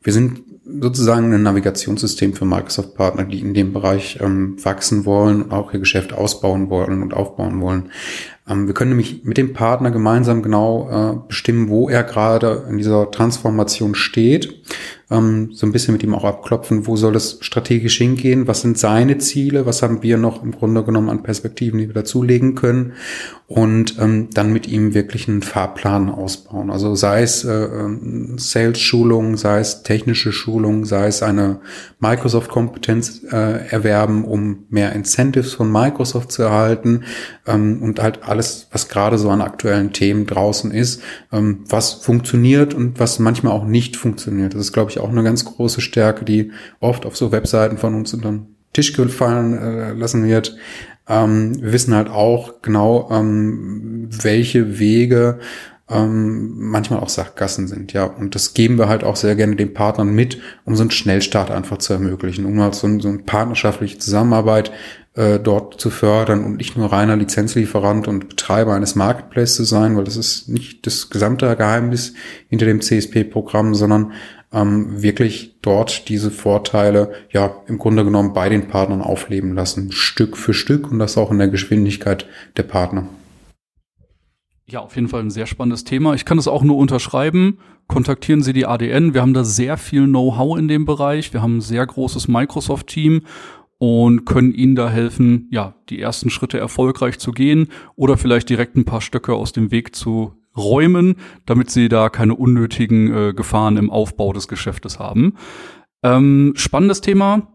wir 0.02 0.12
sind 0.12 0.42
sozusagen 0.66 1.34
ein 1.34 1.44
Navigationssystem 1.44 2.34
für 2.34 2.46
Microsoft-Partner, 2.46 3.26
die 3.26 3.40
in 3.40 3.54
dem 3.54 3.74
Bereich 3.74 4.20
ähm, 4.22 4.56
wachsen 4.64 5.06
wollen, 5.06 5.52
auch 5.52 5.74
ihr 5.74 5.80
Geschäft 5.80 6.14
ausbauen 6.14 6.70
wollen 6.70 7.02
und 7.02 7.14
aufbauen 7.14 7.60
wollen. 7.62 7.92
Ähm, 8.48 8.68
wir 8.68 8.74
können 8.74 8.92
nämlich 8.92 9.24
mit 9.24 9.38
dem 9.38 9.54
Partner 9.54 9.92
gemeinsam 9.92 10.42
genau 10.42 10.90
äh, 10.90 11.28
bestimmen, 11.28 11.70
wo 11.70 11.90
er 11.90 12.04
gerade 12.04 12.66
in 12.70 12.78
dieser 12.78 13.12
Transformation 13.12 13.96
steht 13.96 14.64
ähm, 15.12 15.50
so 15.54 15.66
ein 15.66 15.72
bisschen 15.72 15.94
mit 15.94 16.04
ihm 16.04 16.14
auch 16.14 16.24
abklopfen, 16.24 16.88
wo 16.88 16.96
soll 16.96 17.16
es 17.16 17.38
strategisch 17.42 17.98
hingehen, 17.98 18.48
was 18.48 18.62
sind 18.62 18.78
seine 18.78 19.18
Ziele, 19.18 19.66
was 19.66 19.82
haben 19.82 20.04
wir 20.04 20.18
noch 20.18 20.44
im 20.44 20.52
Grunde 20.52 20.84
genommen 20.84 21.10
an 21.10 21.24
Perspektiven, 21.24 21.80
die 21.80 21.88
wir 21.88 21.94
dazulegen 21.94 22.56
können 22.56 22.94
und 23.48 24.00
ähm, 24.00 24.30
dann 24.34 24.52
mit 24.52 24.68
ihm 24.68 24.94
wirklich 24.94 25.28
einen 25.28 25.44
Fahrplan 25.44 26.10
ausbauen. 26.10 26.72
Also 26.72 26.96
sei 26.96 27.22
es 27.22 27.44
äh, 27.44 27.68
Sales-Schulung, 28.38 29.38
sei 29.38 29.60
es 29.60 29.84
technische 29.84 30.32
Schulung, 30.32 30.86
sei 30.86 31.08
es 31.08 31.22
eine 31.22 31.60
Microsoft-Kompetenz 32.00 33.22
äh, 33.32 33.68
erwerben, 33.68 34.26
um 34.26 34.66
mehr 34.70 34.94
Incentives 34.94 35.54
von 35.54 35.72
Microsoft 35.72 36.32
zu 36.32 36.42
erhalten 36.42 37.04
ähm, 37.46 37.82
und 37.84 38.02
halt 38.02 38.24
alles, 38.24 38.68
was 38.72 38.88
gerade 38.88 39.18
so 39.18 39.30
an 39.30 39.42
aktuellen 39.42 39.92
Themen 39.92 40.26
draußen 40.26 40.72
ist, 40.72 41.04
ähm, 41.32 41.60
was 41.68 41.94
funktioniert 41.94 42.74
und 42.74 43.00
was 43.00 43.20
manchmal 43.20 43.54
auch 43.54 43.66
nicht 43.66 43.98
funktioniert. 43.98 44.54
Das 44.54 44.62
ist, 44.62 44.74
glaube 44.74 44.90
ich, 44.90 44.93
auch 45.00 45.10
eine 45.10 45.24
ganz 45.24 45.46
große 45.46 45.82
Stärke, 45.82 46.26
die 46.26 46.52
oft 46.80 47.06
auf 47.06 47.16
so 47.16 47.32
Webseiten 47.32 47.78
von 47.78 47.96
uns 47.96 48.14
unter 48.14 48.32
den 48.32 48.56
Tisch 48.74 48.94
gefallen 48.94 49.58
äh, 49.58 49.94
lassen 49.94 50.26
wird. 50.26 50.56
Ähm, 51.08 51.62
wir 51.62 51.74
wissen 51.74 51.94
halt 51.94 52.10
auch 52.10 52.62
genau, 52.62 53.10
ähm, 53.12 54.10
welche 54.10 54.80
Wege 54.80 55.40
ähm, 55.90 56.54
manchmal 56.58 57.00
auch 57.00 57.10
Sackgassen 57.10 57.68
sind, 57.68 57.94
ja. 57.94 58.06
Und 58.06 58.36
das 58.36 58.54
geben 58.54 58.78
wir 58.78 58.88
halt 58.88 59.04
auch 59.04 59.16
sehr 59.16 59.36
gerne 59.36 59.56
den 59.56 59.74
Partnern 59.74 60.14
mit, 60.14 60.40
um 60.66 60.76
so 60.76 60.82
einen 60.82 60.92
Schnellstart 60.92 61.52
einfach 61.52 61.78
zu 61.78 61.94
ermöglichen, 61.94 62.46
um 62.46 62.60
halt 62.62 62.76
so, 62.76 62.88
ein, 62.88 63.00
so 63.00 63.10
eine 63.10 63.20
partnerschaftliche 63.20 63.98
Zusammenarbeit 63.98 64.72
äh, 65.16 65.40
dort 65.40 65.80
zu 65.80 65.90
fördern 65.90 66.44
und 66.44 66.58
nicht 66.58 66.78
nur 66.78 66.92
reiner 66.92 67.18
Lizenzlieferant 67.18 68.08
und 68.08 68.30
Betreiber 68.30 68.74
eines 68.74 68.96
Marketplace 68.96 69.56
zu 69.56 69.64
sein, 69.64 69.96
weil 69.98 70.06
das 70.06 70.16
ist 70.16 70.48
nicht 70.50 70.88
das 70.88 71.10
gesamte 71.10 71.56
Geheimnis 71.56 72.14
hinter 72.50 72.66
dem 72.66 72.82
CSP-Programm, 72.82 73.76
sondern 73.76 74.14
ähm, 74.54 75.02
wirklich 75.02 75.58
dort 75.62 76.08
diese 76.10 76.32
Vorteile 76.32 77.12
ja 77.32 77.56
im 77.68 77.78
Grunde 77.78 78.06
genommen 78.06 78.34
bei 78.34 78.50
den 78.50 78.68
Partnern 78.68 79.02
aufleben 79.02 79.54
lassen, 79.54 79.92
Stück 79.92 80.38
für 80.38 80.54
Stück 80.54 80.92
und 80.92 81.00
das 81.00 81.18
auch 81.18 81.32
in 81.32 81.40
der 81.40 81.50
Geschwindigkeit 81.50 82.28
der 82.56 82.64
Partner. 82.64 83.08
Ja, 84.66 84.80
auf 84.80 84.96
jeden 84.96 85.10
Fall 85.10 85.22
ein 85.22 85.30
sehr 85.30 85.46
spannendes 85.46 85.84
Thema. 85.84 86.14
Ich 86.14 86.24
kann 86.24 86.38
es 86.38 86.48
auch 86.48 86.64
nur 86.64 86.78
unterschreiben. 86.78 87.60
Kontaktieren 87.88 88.42
Sie 88.42 88.54
die 88.54 88.66
ADN. 88.66 89.14
Wir 89.14 89.22
haben 89.22 89.34
da 89.34 89.44
sehr 89.44 89.78
viel 89.78 90.06
Know-how 90.06 90.58
in 90.58 90.68
dem 90.68 90.86
Bereich. 90.86 91.34
Wir 91.34 91.42
haben 91.42 91.58
ein 91.58 91.62
sehr 91.62 91.86
großes 91.86 92.30
Microsoft-Team 92.30 93.24
und 93.78 94.26
können 94.26 94.54
Ihnen 94.54 94.76
da 94.76 94.90
helfen, 94.90 95.50
ja, 95.52 95.76
die 95.90 96.00
ersten 96.00 96.30
Schritte 96.30 96.58
erfolgreich 96.58 97.20
zu 97.20 97.32
gehen 97.32 97.68
oder 97.96 98.18
vielleicht 98.18 98.50
direkt 98.50 98.78
ein 98.78 98.86
paar 98.86 99.02
Stöcke 99.02 99.34
aus 99.34 99.52
dem 99.52 99.72
Weg 99.72 99.94
zu 99.94 100.34
räumen, 100.56 101.16
damit 101.46 101.70
sie 101.70 101.90
da 101.90 102.10
keine 102.10 102.36
unnötigen 102.36 103.14
äh, 103.14 103.34
Gefahren 103.34 103.78
im 103.78 103.90
Aufbau 103.90 104.34
des 104.34 104.48
Geschäftes 104.48 105.00
haben. 105.00 105.36
Ähm, 106.04 106.54
spannendes 106.56 107.02
Thema. 107.02 107.54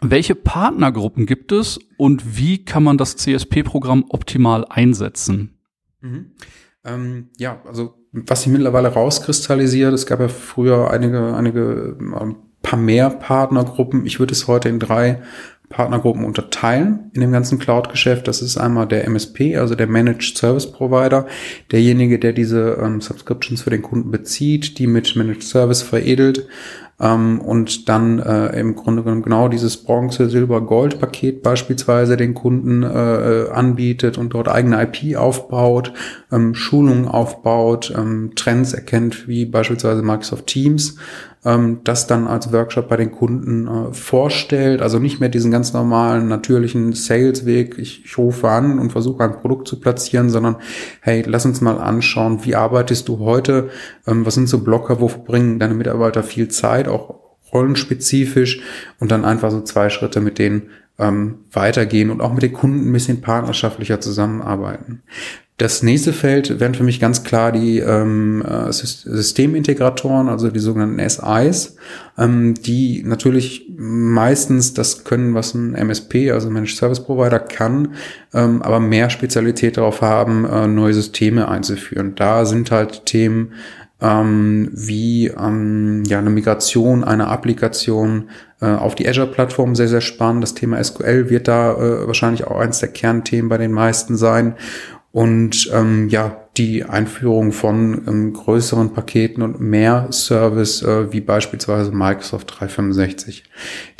Welche 0.00 0.34
Partnergruppen 0.34 1.26
gibt 1.26 1.52
es 1.52 1.78
und 1.98 2.36
wie 2.36 2.64
kann 2.64 2.82
man 2.82 2.96
das 2.96 3.16
CSP-Programm 3.16 4.06
optimal 4.08 4.64
einsetzen? 4.68 5.58
Mhm. 6.00 6.32
Ähm, 6.84 7.28
ja, 7.36 7.62
also 7.66 7.94
was 8.12 8.42
sich 8.42 8.52
mittlerweile 8.52 8.88
rauskristallisiert, 8.88 9.92
es 9.92 10.06
gab 10.06 10.20
ja 10.20 10.28
früher 10.28 10.90
einige, 10.90 11.34
einige 11.34 11.96
ein 12.00 12.36
paar 12.62 12.78
mehr 12.78 13.10
Partnergruppen. 13.10 14.06
Ich 14.06 14.18
würde 14.18 14.32
es 14.32 14.48
heute 14.48 14.68
in 14.68 14.78
drei 14.78 15.22
Partnergruppen 15.72 16.24
unterteilen 16.24 17.10
in 17.14 17.20
dem 17.20 17.32
ganzen 17.32 17.58
Cloud-Geschäft. 17.58 18.28
Das 18.28 18.42
ist 18.42 18.56
einmal 18.56 18.86
der 18.86 19.04
MSP, 19.06 19.56
also 19.56 19.74
der 19.74 19.88
Managed 19.88 20.36
Service 20.36 20.70
Provider, 20.70 21.26
derjenige, 21.72 22.18
der 22.18 22.32
diese 22.32 22.78
ähm, 22.80 23.00
Subscriptions 23.00 23.62
für 23.62 23.70
den 23.70 23.82
Kunden 23.82 24.10
bezieht, 24.10 24.78
die 24.78 24.86
mit 24.86 25.16
Managed 25.16 25.42
Service 25.42 25.82
veredelt. 25.82 26.46
ähm, 27.00 27.40
und 27.40 27.88
dann 27.88 28.20
äh, 28.20 28.58
im 28.60 28.76
Grunde 28.76 29.02
genommen 29.02 29.22
genau 29.22 29.48
dieses 29.48 29.78
Bronze, 29.78 30.30
Silber, 30.30 30.60
Gold 30.60 31.00
Paket 31.00 31.42
beispielsweise 31.42 32.16
den 32.16 32.34
Kunden 32.34 32.82
äh, 32.84 33.48
anbietet 33.52 34.18
und 34.18 34.34
dort 34.34 34.48
eigene 34.48 34.80
IP 34.82 35.16
aufbaut, 35.16 35.92
ähm, 36.30 36.54
Schulungen 36.54 37.08
aufbaut, 37.08 37.92
ähm, 37.96 38.32
Trends 38.36 38.72
erkennt, 38.72 39.26
wie 39.26 39.46
beispielsweise 39.46 40.02
Microsoft 40.02 40.46
Teams 40.46 40.96
ähm, 41.44 41.80
das 41.84 42.06
dann 42.06 42.26
als 42.26 42.52
Workshop 42.52 42.88
bei 42.88 42.96
den 42.96 43.10
Kunden 43.10 43.66
äh, 43.66 43.92
vorstellt. 43.92 44.80
Also 44.82 44.98
nicht 44.98 45.20
mehr 45.20 45.28
diesen 45.28 45.50
ganz 45.50 45.72
normalen, 45.72 46.28
natürlichen 46.28 46.92
Salesweg, 46.92 47.78
ich, 47.78 48.04
ich 48.04 48.18
rufe 48.18 48.48
an 48.48 48.78
und 48.78 48.92
versuche 48.92 49.24
ein 49.24 49.40
Produkt 49.40 49.68
zu 49.68 49.80
platzieren, 49.80 50.30
sondern 50.30 50.56
hey, 51.00 51.24
lass 51.26 51.46
uns 51.46 51.60
mal 51.60 51.78
anschauen, 51.78 52.44
wie 52.44 52.54
arbeitest 52.54 53.08
du 53.08 53.18
heute, 53.20 53.70
ähm, 54.06 54.24
was 54.24 54.34
sind 54.34 54.48
so 54.48 54.62
Blocker, 54.62 55.00
wo 55.00 55.08
verbringen 55.08 55.58
deine 55.58 55.74
Mitarbeiter 55.74 56.22
viel 56.22 56.48
Zeit, 56.48 56.88
auch 56.88 57.20
rollenspezifisch 57.52 58.62
und 58.98 59.10
dann 59.10 59.24
einfach 59.24 59.50
so 59.50 59.60
zwei 59.60 59.90
Schritte 59.90 60.20
mit 60.20 60.38
denen 60.38 60.70
ähm, 60.98 61.40
weitergehen 61.50 62.10
und 62.10 62.20
auch 62.20 62.32
mit 62.32 62.42
den 62.42 62.52
Kunden 62.52 62.88
ein 62.88 62.92
bisschen 62.92 63.20
partnerschaftlicher 63.20 64.00
zusammenarbeiten. 64.00 65.02
Das 65.58 65.82
nächste 65.82 66.12
Feld 66.12 66.60
wären 66.60 66.74
für 66.74 66.82
mich 66.82 66.98
ganz 66.98 67.24
klar 67.24 67.52
die 67.52 67.78
ähm, 67.78 68.42
äh, 68.42 68.72
Systemintegratoren, 68.72 70.28
also 70.28 70.50
die 70.50 70.58
sogenannten 70.58 70.98
SIs, 70.98 71.76
ähm, 72.18 72.54
die 72.54 73.02
natürlich 73.04 73.70
meistens 73.76 74.74
das 74.74 75.04
können, 75.04 75.34
was 75.34 75.54
ein 75.54 75.74
MSP, 75.74 76.32
also 76.32 76.50
Managed 76.50 76.76
Service 76.76 77.04
Provider 77.04 77.38
kann, 77.38 77.94
ähm, 78.32 78.62
aber 78.62 78.80
mehr 78.80 79.10
Spezialität 79.10 79.76
darauf 79.76 80.00
haben, 80.00 80.46
äh, 80.46 80.66
neue 80.66 80.94
Systeme 80.94 81.48
einzuführen. 81.48 82.14
Da 82.16 82.46
sind 82.46 82.70
halt 82.70 83.04
Themen 83.06 83.52
ähm, 84.02 84.68
wie 84.72 85.28
ähm, 85.28 86.02
ja 86.06 86.18
eine 86.18 86.30
Migration 86.30 87.04
einer 87.04 87.28
Applikation 87.30 88.30
äh, 88.60 88.66
auf 88.66 88.96
die 88.96 89.08
Azure-Plattform 89.08 89.76
sehr, 89.76 89.88
sehr 89.88 90.00
spannend. 90.00 90.42
Das 90.42 90.54
Thema 90.54 90.82
SQL 90.82 91.30
wird 91.30 91.46
da 91.46 91.74
äh, 91.74 92.06
wahrscheinlich 92.06 92.44
auch 92.46 92.58
eins 92.58 92.80
der 92.80 92.88
Kernthemen 92.88 93.48
bei 93.48 93.58
den 93.58 93.72
meisten 93.72 94.16
sein. 94.16 94.56
Und 95.12 95.70
ähm, 95.72 96.08
ja, 96.08 96.41
die 96.58 96.84
Einführung 96.84 97.52
von 97.52 98.02
ähm, 98.06 98.32
größeren 98.34 98.92
Paketen 98.92 99.42
und 99.42 99.60
mehr 99.60 100.08
Service, 100.10 100.82
äh, 100.82 101.10
wie 101.10 101.22
beispielsweise 101.22 101.92
Microsoft 101.92 102.52
365. 102.58 103.44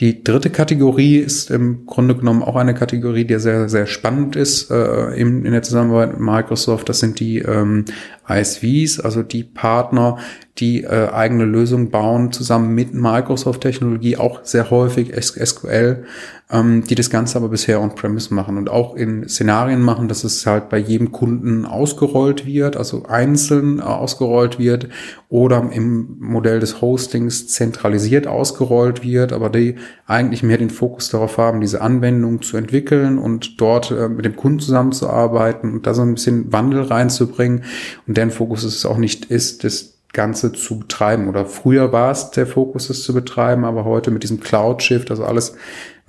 Die 0.00 0.22
dritte 0.22 0.50
Kategorie 0.50 1.16
ist 1.16 1.50
im 1.50 1.86
Grunde 1.86 2.14
genommen 2.14 2.42
auch 2.42 2.56
eine 2.56 2.74
Kategorie, 2.74 3.24
die 3.24 3.38
sehr, 3.38 3.70
sehr 3.70 3.86
spannend 3.86 4.36
ist 4.36 4.70
äh, 4.70 5.14
in, 5.14 5.46
in 5.46 5.52
der 5.52 5.62
Zusammenarbeit 5.62 6.12
mit 6.12 6.20
Microsoft. 6.20 6.90
Das 6.90 7.00
sind 7.00 7.20
die 7.20 7.38
ähm, 7.38 7.86
ISVs, 8.28 9.00
also 9.00 9.22
die 9.22 9.44
Partner, 9.44 10.18
die 10.58 10.84
äh, 10.84 11.08
eigene 11.10 11.44
Lösungen 11.44 11.90
bauen, 11.90 12.32
zusammen 12.32 12.74
mit 12.74 12.92
Microsoft-Technologie, 12.94 14.18
auch 14.18 14.44
sehr 14.44 14.70
häufig 14.70 15.12
SQL, 15.18 16.04
ähm, 16.50 16.84
die 16.84 16.94
das 16.94 17.10
Ganze 17.10 17.38
aber 17.38 17.48
bisher 17.48 17.80
on-premise 17.80 18.32
machen 18.34 18.58
und 18.58 18.68
auch 18.68 18.94
in 18.94 19.28
Szenarien 19.28 19.80
machen, 19.80 20.08
dass 20.08 20.24
es 20.24 20.46
halt 20.46 20.68
bei 20.68 20.78
jedem 20.78 21.10
Kunden 21.10 21.64
ausgerollt 21.64 22.41
wird, 22.46 22.76
also 22.76 23.04
einzeln 23.04 23.78
äh, 23.78 23.82
ausgerollt 23.82 24.58
wird 24.58 24.88
oder 25.28 25.70
im 25.72 26.16
Modell 26.18 26.60
des 26.60 26.80
Hostings 26.80 27.48
zentralisiert 27.48 28.26
ausgerollt 28.26 29.02
wird, 29.02 29.32
aber 29.32 29.50
die 29.50 29.76
eigentlich 30.06 30.42
mehr 30.42 30.58
den 30.58 30.70
Fokus 30.70 31.08
darauf 31.10 31.38
haben, 31.38 31.60
diese 31.60 31.80
Anwendung 31.80 32.42
zu 32.42 32.56
entwickeln 32.56 33.18
und 33.18 33.60
dort 33.60 33.90
äh, 33.90 34.08
mit 34.08 34.24
dem 34.24 34.36
Kunden 34.36 34.60
zusammenzuarbeiten 34.60 35.72
und 35.72 35.86
da 35.86 35.94
so 35.94 36.02
ein 36.02 36.14
bisschen 36.14 36.52
Wandel 36.52 36.82
reinzubringen 36.82 37.64
und 38.06 38.16
deren 38.16 38.30
Fokus 38.30 38.64
ist 38.64 38.76
es 38.76 38.86
auch 38.86 38.98
nicht 38.98 39.26
ist, 39.26 39.64
das 39.64 39.92
Ganze 40.12 40.52
zu 40.52 40.80
betreiben. 40.80 41.28
Oder 41.28 41.46
früher 41.46 41.92
war 41.92 42.10
es 42.10 42.30
der 42.30 42.46
Fokus, 42.46 42.90
es 42.90 43.02
zu 43.02 43.14
betreiben, 43.14 43.64
aber 43.64 43.84
heute 43.84 44.10
mit 44.10 44.22
diesem 44.22 44.40
Cloud-Shift, 44.40 45.10
also 45.10 45.24
alles, 45.24 45.56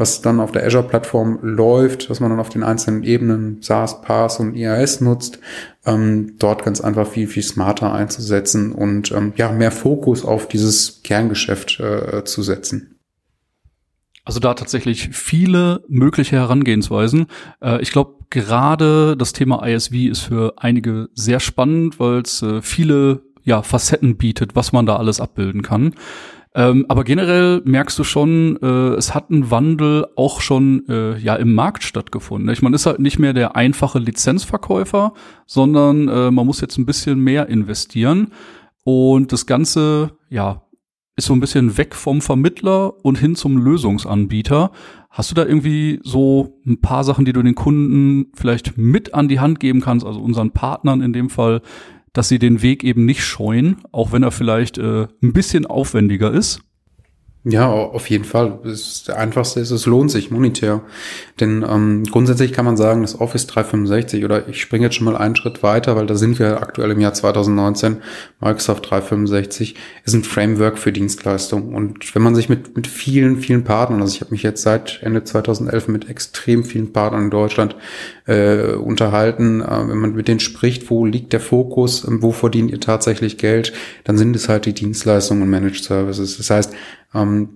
was 0.03 0.19
dann 0.19 0.41
auf 0.41 0.51
der 0.51 0.65
Azure-Plattform 0.65 1.39
läuft, 1.41 2.09
was 2.09 2.19
man 2.19 2.29
dann 2.29 2.41
auf 2.41 2.49
den 2.49 2.61
einzelnen 2.61 3.03
Ebenen 3.03 3.61
SaaS, 3.61 4.01
PaaS 4.01 4.37
und 4.41 4.53
IaaS 4.53 4.99
nutzt, 4.99 5.39
ähm, 5.85 6.35
dort 6.39 6.65
ganz 6.65 6.81
einfach 6.81 7.07
viel, 7.07 7.25
viel 7.25 7.41
smarter 7.41 7.93
einzusetzen 7.93 8.73
und 8.73 9.13
ähm, 9.13 9.31
ja, 9.37 9.49
mehr 9.49 9.71
Fokus 9.71 10.25
auf 10.25 10.49
dieses 10.49 11.03
Kerngeschäft 11.03 11.79
äh, 11.79 12.25
zu 12.25 12.43
setzen. 12.43 12.99
Also 14.25 14.41
da 14.41 14.55
tatsächlich 14.55 15.07
viele 15.13 15.85
mögliche 15.87 16.35
Herangehensweisen. 16.35 17.27
Äh, 17.61 17.81
ich 17.81 17.93
glaube, 17.93 18.25
gerade 18.29 19.15
das 19.15 19.31
Thema 19.31 19.65
ISV 19.65 19.93
ist 19.93 20.19
für 20.19 20.55
einige 20.57 21.07
sehr 21.13 21.39
spannend, 21.39 21.97
weil 22.01 22.23
es 22.23 22.41
äh, 22.41 22.61
viele 22.61 23.21
ja, 23.45 23.61
Facetten 23.61 24.17
bietet, 24.17 24.53
was 24.53 24.73
man 24.73 24.85
da 24.85 24.97
alles 24.97 25.21
abbilden 25.21 25.61
kann. 25.61 25.95
Ähm, 26.55 26.85
aber 26.87 27.03
generell 27.03 27.61
merkst 27.65 27.97
du 27.97 28.03
schon, 28.03 28.59
äh, 28.61 28.95
es 28.95 29.15
hat 29.15 29.31
ein 29.31 29.49
Wandel 29.49 30.05
auch 30.15 30.39
schon 30.39 30.87
äh, 30.87 31.17
ja 31.17 31.35
im 31.35 31.55
Markt 31.55 31.83
stattgefunden. 31.83 32.53
Ich 32.53 32.61
meine, 32.61 32.75
ist 32.75 32.85
halt 32.85 32.99
nicht 32.99 33.17
mehr 33.17 33.33
der 33.33 33.55
einfache 33.55 33.97
Lizenzverkäufer, 33.97 35.13
sondern 35.47 36.07
äh, 36.07 36.29
man 36.29 36.45
muss 36.45 36.61
jetzt 36.61 36.77
ein 36.77 36.85
bisschen 36.85 37.19
mehr 37.19 37.49
investieren. 37.49 38.31
Und 38.83 39.31
das 39.31 39.47
Ganze, 39.47 40.11
ja, 40.29 40.63
ist 41.15 41.25
so 41.25 41.33
ein 41.33 41.39
bisschen 41.39 41.77
weg 41.77 41.95
vom 41.95 42.21
Vermittler 42.21 43.03
und 43.03 43.17
hin 43.17 43.35
zum 43.35 43.57
Lösungsanbieter. 43.57 44.71
Hast 45.09 45.29
du 45.29 45.35
da 45.35 45.45
irgendwie 45.45 45.99
so 46.03 46.59
ein 46.65 46.81
paar 46.81 47.03
Sachen, 47.03 47.23
die 47.23 47.33
du 47.33 47.43
den 47.43 47.53
Kunden 47.53 48.31
vielleicht 48.33 48.77
mit 48.77 49.13
an 49.13 49.27
die 49.27 49.39
Hand 49.39 49.59
geben 49.59 49.81
kannst, 49.81 50.05
also 50.05 50.19
unseren 50.19 50.51
Partnern 50.51 51.01
in 51.01 51.13
dem 51.13 51.29
Fall, 51.29 51.61
dass 52.13 52.29
sie 52.29 52.39
den 52.39 52.61
Weg 52.61 52.83
eben 52.83 53.05
nicht 53.05 53.23
scheuen, 53.23 53.81
auch 53.91 54.11
wenn 54.11 54.23
er 54.23 54.31
vielleicht 54.31 54.77
äh, 54.77 55.07
ein 55.21 55.33
bisschen 55.33 55.65
aufwendiger 55.65 56.31
ist. 56.31 56.61
Ja, 57.45 57.69
auf 57.69 58.09
jeden 58.09 58.23
Fall. 58.23 58.59
Das 58.63 59.09
Einfachste 59.09 59.59
ist, 59.59 59.71
es 59.71 59.85
lohnt 59.85 60.09
sich 60.09 60.31
monetär. 60.31 60.81
Denn 61.41 61.65
ähm, 61.69 62.05
grundsätzlich 62.05 62.53
kann 62.53 62.63
man 62.63 62.77
sagen, 62.77 63.01
das 63.01 63.19
Office 63.19 63.47
365 63.47 64.23
oder 64.23 64.47
ich 64.47 64.61
springe 64.61 64.85
jetzt 64.85 64.95
schon 64.95 65.03
mal 65.03 65.17
einen 65.17 65.35
Schritt 65.35 65.61
weiter, 65.61 65.97
weil 65.97 66.05
da 66.05 66.15
sind 66.15 66.39
wir 66.39 66.61
aktuell 66.61 66.91
im 66.91 67.01
Jahr 67.01 67.13
2019. 67.13 67.97
Microsoft 68.39 68.89
365 68.89 69.75
ist 70.05 70.13
ein 70.13 70.23
Framework 70.23 70.77
für 70.77 70.93
Dienstleistungen. 70.93 71.75
Und 71.75 72.15
wenn 72.15 72.21
man 72.21 72.33
sich 72.33 72.47
mit, 72.47 72.77
mit 72.77 72.87
vielen, 72.87 73.37
vielen 73.41 73.65
Partnern, 73.65 73.99
also 73.99 74.15
ich 74.15 74.21
habe 74.21 74.31
mich 74.31 74.43
jetzt 74.43 74.61
seit 74.61 75.01
Ende 75.03 75.25
2011 75.25 75.89
mit 75.89 76.09
extrem 76.09 76.63
vielen 76.63 76.93
Partnern 76.93 77.23
in 77.23 77.29
Deutschland 77.29 77.75
äh, 78.25 78.71
unterhalten, 78.71 79.59
äh, 79.61 79.89
wenn 79.89 79.97
man 79.97 80.15
mit 80.15 80.29
denen 80.29 80.39
spricht, 80.39 80.89
wo 80.89 81.05
liegt 81.05 81.33
der 81.33 81.41
Fokus, 81.41 82.05
wo 82.07 82.31
verdient 82.31 82.71
ihr 82.71 82.79
tatsächlich 82.79 83.37
Geld, 83.37 83.73
dann 84.05 84.17
sind 84.17 84.33
es 84.33 84.47
halt 84.47 84.65
die 84.65 84.73
Dienstleistungen 84.73 85.43
und 85.43 85.49
Managed 85.49 85.83
Services. 85.83 86.37
Das 86.37 86.49
heißt, 86.49 86.73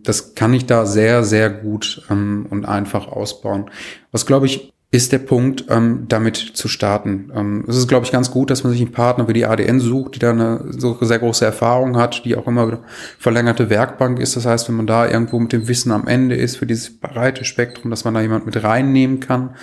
das 0.03 0.35
kann 0.35 0.53
ich 0.53 0.65
da 0.67 0.85
sehr, 0.85 1.23
sehr 1.23 1.49
gut 1.49 2.03
ähm, 2.11 2.45
und 2.49 2.65
einfach 2.65 3.07
ausbauen. 3.07 3.71
Was 4.11 4.25
glaube 4.25 4.45
ich 4.45 4.73
ist 4.89 5.11
der 5.11 5.19
Punkt, 5.19 5.65
ähm, 5.69 6.05
damit 6.07 6.37
zu 6.37 6.69
starten. 6.69 7.29
Ähm, 7.35 7.65
es 7.67 7.75
ist, 7.75 7.89
glaube 7.89 8.05
ich, 8.05 8.11
ganz 8.13 8.31
gut, 8.31 8.49
dass 8.49 8.63
man 8.63 8.71
sich 8.71 8.81
einen 8.81 8.93
Partner 8.93 9.27
wie 9.27 9.33
die 9.33 9.45
ADN 9.45 9.81
sucht, 9.81 10.15
die 10.15 10.19
da 10.19 10.29
eine 10.29 10.63
so 10.69 10.97
sehr 11.01 11.19
große 11.19 11.43
Erfahrung 11.43 11.97
hat, 11.97 12.23
die 12.23 12.37
auch 12.37 12.47
immer 12.47 12.79
verlängerte 13.19 13.69
Werkbank 13.69 14.19
ist. 14.19 14.37
Das 14.37 14.45
heißt, 14.45 14.69
wenn 14.69 14.77
man 14.77 14.87
da 14.87 15.05
irgendwo 15.05 15.39
mit 15.39 15.51
dem 15.51 15.67
Wissen 15.67 15.91
am 15.91 16.07
Ende 16.07 16.35
ist 16.35 16.55
für 16.55 16.65
dieses 16.65 16.97
breite 16.99 17.43
Spektrum, 17.43 17.91
dass 17.91 18.05
man 18.05 18.13
da 18.13 18.21
jemand 18.21 18.45
mit 18.45 18.63
reinnehmen 18.63 19.19
kann, 19.19 19.55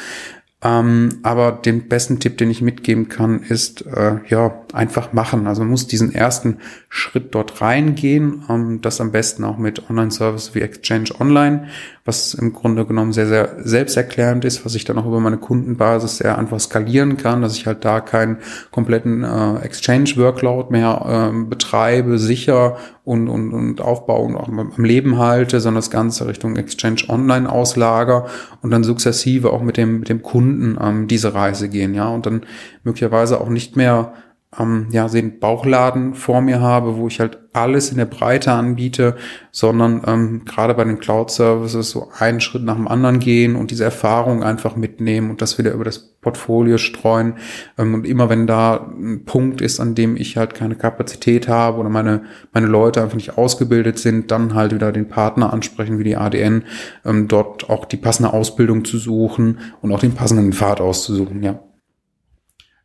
ähm, 0.65 1.19
aber 1.23 1.53
den 1.53 1.89
besten 1.89 2.21
Tipp, 2.21 2.39
den 2.39 2.51
ich 2.51 2.63
mitgeben 2.63 3.11
kann, 3.11 3.43
ist 3.43 3.85
äh, 3.87 4.17
ja 4.29 4.63
einfach 4.73 5.13
machen. 5.13 5.47
Also 5.47 5.61
man 5.61 5.71
muss 5.71 5.87
diesen 5.87 6.15
ersten 6.15 6.57
Schritt 6.89 7.35
dort 7.35 7.61
reingehen. 7.61 8.45
Ähm, 8.49 8.81
das 8.81 8.99
am 8.99 9.13
besten 9.13 9.45
auch 9.45 9.59
mit 9.59 9.91
Online-Service 9.91 10.55
wie 10.55 10.63
Exchange 10.63 11.11
Online, 11.21 11.69
was 12.07 12.35
im 12.35 12.53
Grunde 12.53 12.85
genommen 12.85 13.15
sehr, 13.15 13.27
sehr 13.27 13.57
selbsterklärend 13.65 14.45
ist, 14.45 14.67
was 14.67 14.75
ich 14.75 14.85
dann 14.85 14.99
auch 14.99 15.07
über 15.07 15.21
meine 15.21 15.39
Kundenbasis 15.39 16.19
sehr 16.19 16.37
einfach 16.37 16.61
skalieren 16.61 17.17
kann, 17.17 17.41
dass 17.41 17.57
ich 17.57 17.67
halt 17.67 17.85
da 17.85 18.01
keinen 18.01 18.39
kompletten 18.71 19.25
äh, 19.25 19.57
Exchange-Workload 19.61 20.71
mehr 20.71 21.33
äh, 21.33 21.45
betreibe, 21.45 22.19
sicher 22.19 22.77
und, 23.05 23.29
und, 23.29 23.55
und 23.55 23.81
aufbaue 23.81 24.27
und 24.27 24.37
auch 24.37 24.49
am 24.49 24.85
Leben 24.85 25.19
halte, 25.19 25.61
sondern 25.61 25.81
das 25.81 25.91
Ganze 25.91 26.27
Richtung 26.27 26.57
Exchange 26.57 27.05
Online 27.09 27.51
auslager 27.51 28.27
und 28.61 28.71
dann 28.71 28.85
sukzessive 28.85 29.51
auch 29.51 29.63
mit 29.63 29.79
dem, 29.79 30.01
mit 30.01 30.11
dem 30.11 30.23
Kunden 30.23 30.77
ähm, 30.79 31.07
diese 31.09 31.33
Reise 31.33 31.71
gehen, 31.71 31.95
ja, 31.95 32.09
und 32.09 32.27
dann 32.27 32.43
möglicherweise 32.83 33.41
auch 33.41 33.49
nicht 33.49 33.77
mehr 33.77 34.13
ähm, 34.59 34.89
ja, 34.91 35.09
den 35.09 35.39
Bauchladen 35.39 36.15
vor 36.15 36.41
mir 36.41 36.61
habe, 36.61 36.97
wo 36.97 37.09
ich 37.09 37.21
halt 37.21 37.39
alles 37.55 37.91
in 37.91 37.99
der 37.99 38.05
Breite 38.05 38.53
anbiete, 38.53 39.15
sondern 39.53 40.03
ähm, 40.07 40.45
gerade 40.45 40.75
bei 40.75 40.85
den 40.85 40.99
Cloud-Services 40.99 41.91
so 41.91 42.09
einen 42.19 42.41
Schritt 42.41 42.65
nach 42.65 42.75
dem 42.75 42.89
anderen 42.89 43.21
gehen 43.21 43.55
und 43.55 43.71
diese 43.71 43.85
Erfahrung 43.85 44.43
einfach 44.43 44.75
mitnehmen 44.75 45.31
und 45.31 45.41
das 45.41 45.57
wieder 45.57 45.73
über 45.73 45.85
das 45.85 45.99
Portfolio 46.21 46.79
streuen. 46.79 47.35
Ähm, 47.79 47.95
und 47.95 48.07
immer 48.07 48.29
wenn 48.29 48.49
da 48.49 48.91
ein 48.99 49.25
Punkt 49.25 49.61
ist, 49.61 49.79
an 49.79 49.95
dem 49.95 50.17
ich 50.17 50.37
halt 50.37 50.55
keine 50.55 50.75
Kapazität 50.75 51.47
habe 51.47 51.79
oder 51.79 51.89
meine, 51.89 52.25
meine 52.53 52.67
Leute 52.67 53.03
einfach 53.03 53.17
nicht 53.17 53.39
ausgebildet 53.39 53.99
sind, 53.99 54.33
dann 54.33 54.55
halt 54.55 54.75
wieder 54.75 54.91
den 54.91 55.09
Partner 55.09 55.53
ansprechen 55.53 55.99
wie 56.01 56.05
die 56.05 56.17
ADN, 56.17 56.65
ähm, 57.05 57.29
dort 57.29 57.71
auch 57.71 57.85
die 57.85 57.97
passende 57.97 58.33
Ausbildung 58.33 58.85
zu 58.85 58.99
suchen 58.99 59.59
und 59.81 59.93
auch 59.93 60.01
den 60.01 60.15
passenden 60.15 60.53
Pfad 60.53 60.81
auszusuchen, 60.81 61.43
ja. 61.43 61.61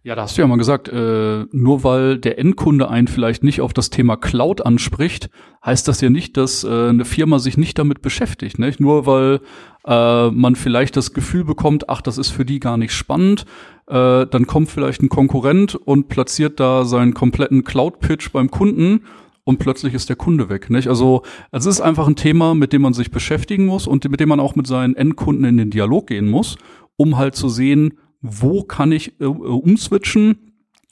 Ja, 0.02 0.16
da 0.16 0.22
hast 0.22 0.38
du 0.38 0.42
ja 0.42 0.48
mal 0.48 0.58
gesagt, 0.58 0.88
äh, 0.88 1.46
nur 1.52 1.84
weil 1.84 2.18
der 2.18 2.40
Endkunde 2.40 2.90
einen 2.90 3.10
vielleicht 3.10 3.44
nicht 3.44 3.60
auf 3.60 3.74
das 3.74 3.90
Thema 3.90 4.16
Cloud 4.16 4.66
anspricht, 4.66 5.30
heißt 5.64 5.90
das 5.90 6.00
ja 6.00 6.10
nicht, 6.10 6.38
dass 6.38 6.64
äh, 6.64 6.88
eine 6.90 7.04
Firma 7.04 7.38
sich 7.38 7.58
nicht 7.58 7.78
damit 7.78 8.02
beschäftigt. 8.02 8.60
Nicht? 8.60 8.80
Nur 8.80 9.06
weil 9.06 9.42
äh, 9.86 10.30
man 10.32 10.56
vielleicht 10.56 10.96
das 10.96 11.14
Gefühl 11.14 11.44
bekommt, 11.44 11.90
ach, 11.90 12.02
das 12.02 12.18
ist 12.18 12.30
für 12.30 12.46
die 12.46 12.62
gar 12.62 12.78
nicht 12.78 12.94
spannend, 12.94 13.46
äh, 13.88 14.26
dann 14.26 14.48
kommt 14.48 14.70
vielleicht 14.70 15.02
ein 15.02 15.10
Konkurrent 15.10 15.76
und 15.76 16.08
platziert 16.08 16.62
da 16.62 16.86
seinen 16.86 17.14
kompletten 17.14 17.66
Cloud-Pitch 17.66 18.32
beim 18.32 18.50
Kunden 18.50 19.02
und 19.44 19.58
plötzlich 19.58 19.94
ist 19.94 20.08
der 20.08 20.16
Kunde 20.16 20.48
weg. 20.48 20.70
Nicht? 20.70 20.88
Also 20.88 21.24
es 21.52 21.66
ist 21.66 21.82
einfach 21.82 22.08
ein 22.08 22.16
Thema, 22.16 22.56
mit 22.56 22.72
dem 22.72 22.84
man 22.84 22.94
sich 22.94 23.12
beschäftigen 23.12 23.66
muss 23.66 23.86
und 23.86 24.10
mit 24.10 24.22
dem 24.22 24.30
man 24.30 24.40
auch 24.40 24.56
mit 24.56 24.66
seinen 24.66 24.96
Endkunden 24.96 25.44
in 25.44 25.58
den 25.58 25.72
Dialog 25.72 26.08
gehen 26.08 26.30
muss, 26.30 26.58
um 26.96 27.18
halt 27.18 27.36
zu 27.36 27.50
sehen, 27.50 27.98
wo 28.22 28.64
kann 28.64 28.92
ich 28.92 29.20
äh, 29.20 29.26
umswitchen, 29.26 30.50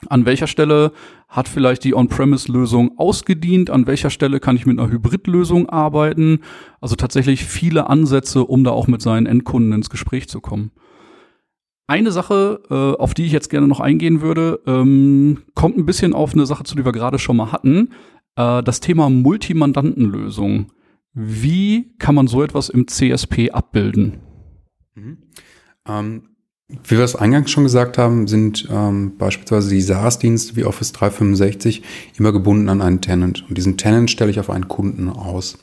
an 0.08 0.26
welcher 0.26 0.46
Stelle 0.46 0.92
hat 1.28 1.48
vielleicht 1.48 1.84
die 1.84 1.94
On-Premise-Lösung 1.94 2.98
ausgedient, 2.98 3.68
an 3.68 3.86
welcher 3.86 4.10
Stelle 4.10 4.40
kann 4.40 4.56
ich 4.56 4.64
mit 4.64 4.78
einer 4.78 4.90
Hybrid-Lösung 4.90 5.68
arbeiten. 5.68 6.40
Also 6.80 6.94
tatsächlich 6.94 7.44
viele 7.44 7.90
Ansätze, 7.90 8.44
um 8.44 8.64
da 8.64 8.70
auch 8.70 8.86
mit 8.86 9.02
seinen 9.02 9.26
Endkunden 9.26 9.72
ins 9.72 9.90
Gespräch 9.90 10.28
zu 10.28 10.40
kommen. 10.40 10.70
Eine 11.86 12.12
Sache, 12.12 12.60
äh, 12.70 13.00
auf 13.00 13.14
die 13.14 13.24
ich 13.24 13.32
jetzt 13.32 13.48
gerne 13.50 13.66
noch 13.66 13.80
eingehen 13.80 14.20
würde, 14.20 14.60
ähm, 14.66 15.42
kommt 15.54 15.78
ein 15.78 15.86
bisschen 15.86 16.14
auf 16.14 16.34
eine 16.34 16.46
Sache 16.46 16.64
zu, 16.64 16.76
die 16.76 16.84
wir 16.84 16.92
gerade 16.92 17.18
schon 17.18 17.36
mal 17.36 17.50
hatten. 17.50 17.90
Äh, 18.36 18.62
das 18.62 18.80
Thema 18.80 19.10
Multimandantenlösung. 19.10 20.70
Wie 21.14 21.94
kann 21.98 22.14
man 22.14 22.26
so 22.26 22.42
etwas 22.42 22.68
im 22.68 22.86
CSP 22.86 23.50
abbilden? 23.50 24.20
Mhm. 24.94 25.18
Ähm, 25.86 26.28
wie 26.68 26.98
wir 26.98 27.04
es 27.04 27.16
eingangs 27.16 27.50
schon 27.50 27.64
gesagt 27.64 27.96
haben, 27.96 28.28
sind 28.28 28.68
ähm, 28.70 29.16
beispielsweise 29.16 29.70
die 29.70 29.80
SaaS-Dienste 29.80 30.54
wie 30.56 30.64
Office 30.64 30.92
365 30.92 31.82
immer 32.18 32.30
gebunden 32.30 32.68
an 32.68 32.82
einen 32.82 33.00
Tenant. 33.00 33.46
Und 33.48 33.56
diesen 33.56 33.78
Tenant 33.78 34.10
stelle 34.10 34.30
ich 34.30 34.38
auf 34.38 34.50
einen 34.50 34.68
Kunden 34.68 35.08
aus. 35.08 35.56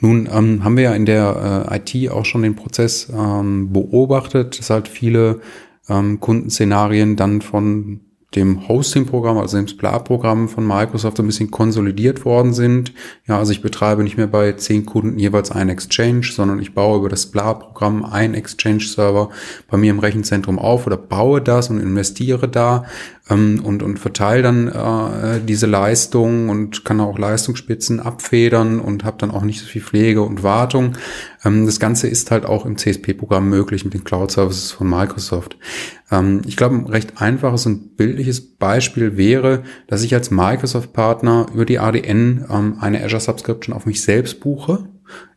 Nun 0.00 0.28
ähm, 0.30 0.62
haben 0.62 0.76
wir 0.76 0.84
ja 0.84 0.94
in 0.94 1.06
der 1.06 1.70
äh, 1.70 1.78
IT 1.78 2.10
auch 2.10 2.26
schon 2.26 2.42
den 2.42 2.56
Prozess 2.56 3.10
ähm, 3.10 3.72
beobachtet, 3.72 4.58
dass 4.58 4.68
halt 4.68 4.86
viele 4.86 5.40
ähm, 5.88 6.20
Kundenszenarien 6.20 7.16
dann 7.16 7.40
von 7.40 8.00
dem 8.34 8.68
Hosting-Programm, 8.68 9.38
also 9.38 9.56
dem 9.56 9.68
SPLA-Programm 9.68 10.48
von 10.48 10.66
Microsoft 10.66 11.20
ein 11.20 11.26
bisschen 11.26 11.50
konsolidiert 11.50 12.24
worden 12.24 12.52
sind. 12.52 12.92
Ja, 13.26 13.38
also 13.38 13.52
ich 13.52 13.62
betreibe 13.62 14.02
nicht 14.02 14.16
mehr 14.16 14.26
bei 14.26 14.52
zehn 14.52 14.84
Kunden 14.84 15.18
jeweils 15.18 15.50
einen 15.50 15.70
Exchange, 15.70 16.24
sondern 16.24 16.58
ich 16.58 16.74
baue 16.74 16.98
über 16.98 17.08
das 17.08 17.22
SPLA-Programm 17.22 18.04
einen 18.04 18.34
Exchange-Server 18.34 19.30
bei 19.70 19.76
mir 19.76 19.90
im 19.90 19.98
Rechenzentrum 19.98 20.58
auf 20.58 20.86
oder 20.86 20.96
baue 20.96 21.40
das 21.40 21.70
und 21.70 21.80
investiere 21.80 22.48
da 22.48 22.84
ähm, 23.28 23.60
und, 23.64 23.82
und 23.82 23.98
verteile 23.98 24.42
dann 24.42 24.68
äh, 24.68 25.40
diese 25.40 25.66
Leistung 25.66 26.48
und 26.50 26.84
kann 26.84 27.00
auch 27.00 27.18
Leistungsspitzen 27.18 28.00
abfedern 28.00 28.80
und 28.80 29.04
habe 29.04 29.16
dann 29.18 29.30
auch 29.30 29.42
nicht 29.42 29.60
so 29.60 29.66
viel 29.66 29.82
Pflege 29.82 30.22
und 30.22 30.42
Wartung. 30.42 30.96
Ähm, 31.44 31.66
das 31.66 31.80
Ganze 31.80 32.08
ist 32.08 32.30
halt 32.30 32.44
auch 32.44 32.66
im 32.66 32.76
CSP-Programm 32.76 33.48
möglich 33.48 33.84
mit 33.84 33.94
den 33.94 34.04
Cloud-Services 34.04 34.72
von 34.72 34.88
Microsoft. 34.88 35.56
Ähm, 36.10 36.42
ich 36.46 36.56
glaube, 36.56 36.76
ein 36.76 36.86
recht 36.86 37.20
einfaches 37.20 37.66
und 37.66 37.96
bildliches 37.96 38.56
Beispiel 38.56 39.16
wäre, 39.16 39.62
dass 39.86 40.02
ich 40.02 40.14
als 40.14 40.30
Microsoft-Partner 40.30 41.46
über 41.54 41.64
die 41.64 41.78
ADN 41.78 42.44
ähm, 42.50 42.76
eine 42.80 43.02
Azure 43.02 43.20
Subscription 43.20 43.74
auf 43.74 43.86
mich 43.86 44.02
selbst 44.02 44.40
buche 44.40 44.88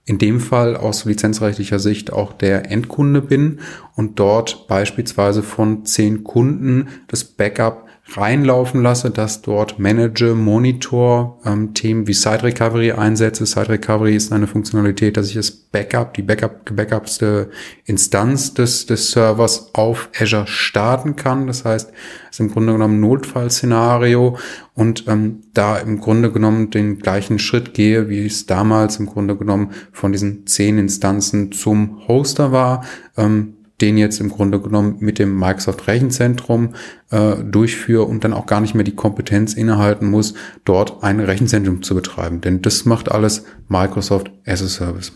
in 0.08 0.18
dem 0.18 0.40
Fall 0.40 0.78
aus 0.78 1.04
lizenzrechtlicher 1.04 1.80
Sicht 1.80 2.14
auch 2.14 2.32
der 2.32 2.72
Endkunde 2.72 3.22
bin 3.22 3.60
und 3.96 4.20
dort 4.20 4.68
beispielsweise 4.68 5.44
von 5.44 5.86
zehn 5.86 6.24
Kunden 6.24 6.88
das 7.10 7.26
Backup 7.26 7.87
reinlaufen 8.16 8.82
lasse, 8.82 9.12
dass 9.12 9.42
dort 9.42 9.80
Manage, 9.80 10.34
Monitor, 10.34 11.40
ähm, 11.46 11.74
Themen 11.74 12.08
wie 12.08 12.14
Site 12.14 12.44
Recovery 12.44 12.92
einsetze. 12.92 13.46
Site 13.46 13.70
Recovery 13.70 14.16
ist 14.16 14.32
eine 14.32 14.48
Funktionalität, 14.48 15.18
dass 15.18 15.28
ich 15.28 15.36
das 15.36 15.52
Backup, 15.52 16.14
die 16.14 16.22
Backup, 16.22 16.66
gebackupste 16.66 17.50
Instanz 17.86 18.54
des, 18.54 18.86
des 18.86 19.12
Servers 19.12 19.72
auf 19.74 20.10
Azure 20.18 20.48
starten 20.48 21.16
kann. 21.16 21.48
Das 21.48 21.66
heißt, 21.66 21.92
es 21.92 22.30
ist 22.32 22.40
im 22.40 22.52
Grunde 22.52 22.74
genommen 22.74 22.98
ein 22.98 23.02
Notfallszenario 23.02 24.38
und 24.74 25.06
ähm, 25.08 25.42
da 25.54 25.78
im 25.78 26.00
Grunde 26.00 26.32
genommen 26.32 26.70
den 26.70 27.00
gleichen 27.00 27.40
Schritt 27.40 27.74
gehe, 27.74 28.10
wie 28.10 28.26
es 28.26 28.46
damals 28.46 28.98
im 28.98 29.08
Grunde 29.08 29.36
genommen 29.36 29.72
von 29.92 30.12
diesen 30.12 30.48
zehn 30.48 30.78
Instanzen 30.78 31.52
zum 31.52 32.08
Hoster 32.08 32.52
war. 32.52 32.86
Ähm, 33.18 33.57
den 33.82 33.98
jetzt 33.98 34.20
im 34.20 34.30
Grunde 34.30 34.60
genommen 34.60 34.98
mit 35.00 35.20
dem 35.20 35.38
Microsoft 35.38 35.88
Rechenzentrum 35.88 36.74
äh, 37.12 37.36
durchführe 37.44 38.04
und 38.04 38.24
dann 38.24 38.34
auch 38.34 38.48
gar 38.48 38.60
nicht 38.60 38.74
mehr 38.74 38.84
die 38.84 38.96
Kompetenz 38.96 39.54
innehalten 39.54 40.10
muss, 40.10 40.34
dort 40.66 41.04
ein 41.04 41.20
Rechenzentrum 41.20 41.84
zu 41.84 41.94
betreiben. 41.94 42.42
Denn 42.42 42.62
das 42.62 42.86
macht 42.86 43.12
alles 43.12 43.46
Microsoft 43.68 44.32
as 44.46 44.64
a 44.64 44.68
Service. 44.68 45.12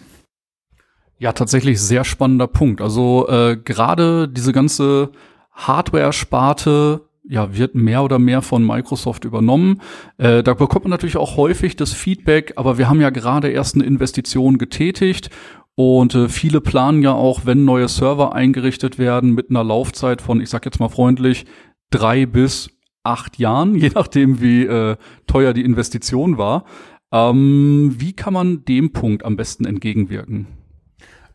Ja, 1.18 1.34
tatsächlich 1.34 1.80
sehr 1.80 2.04
spannender 2.04 2.48
Punkt. 2.48 2.82
Also 2.82 3.28
äh, 3.28 3.58
gerade 3.58 4.28
diese 4.28 4.54
ganze 4.54 5.12
Hardware-Sparte 5.52 7.02
ja, 7.24 7.56
wird 7.56 7.76
mehr 7.76 8.04
oder 8.04 8.20
mehr 8.20 8.42
von 8.42 8.66
Microsoft 8.66 9.26
übernommen. 9.26 9.82
Äh, 10.18 10.42
da 10.44 10.54
bekommt 10.54 10.86
man 10.86 10.90
natürlich 10.90 11.18
auch 11.18 11.38
häufig 11.38 11.76
das 11.76 11.94
Feedback, 11.94 12.54
aber 12.56 12.78
wir 12.78 12.90
haben 12.90 13.00
ja 13.00 13.12
gerade 13.12 13.50
erst 13.50 13.76
eine 13.76 13.84
Investition 13.84 14.58
getätigt 14.58 15.30
und 15.76 16.16
äh, 16.16 16.30
viele 16.30 16.62
planen 16.62 17.02
ja 17.02 17.14
auch, 17.14 17.46
wenn 17.46 17.66
neue 17.66 17.88
Server 17.88 18.34
eingerichtet 18.34 18.98
werden, 18.98 19.34
mit 19.34 19.50
einer 19.50 19.64
Laufzeit 19.64 20.22
von, 20.22 20.42
ich 20.42 20.50
sag 20.50 20.66
jetzt 20.66 20.80
mal 20.80 20.90
freundlich, 20.90 21.46
drei 21.90 22.26
bis 22.26 22.70
acht 23.04 23.40
Jahren, 23.40 23.76
je 23.76 23.92
nachdem, 23.94 24.42
wie 24.42 24.66
äh, 24.66 24.98
teuer 25.28 25.54
die 25.54 25.64
Investition 25.64 26.38
war. 26.38 26.66
Ähm, 27.12 27.96
wie 27.98 28.14
kann 28.14 28.34
man 28.34 28.64
dem 28.66 28.94
Punkt 28.94 29.26
am 29.26 29.36
besten 29.36 29.66
entgegenwirken? 29.66 30.48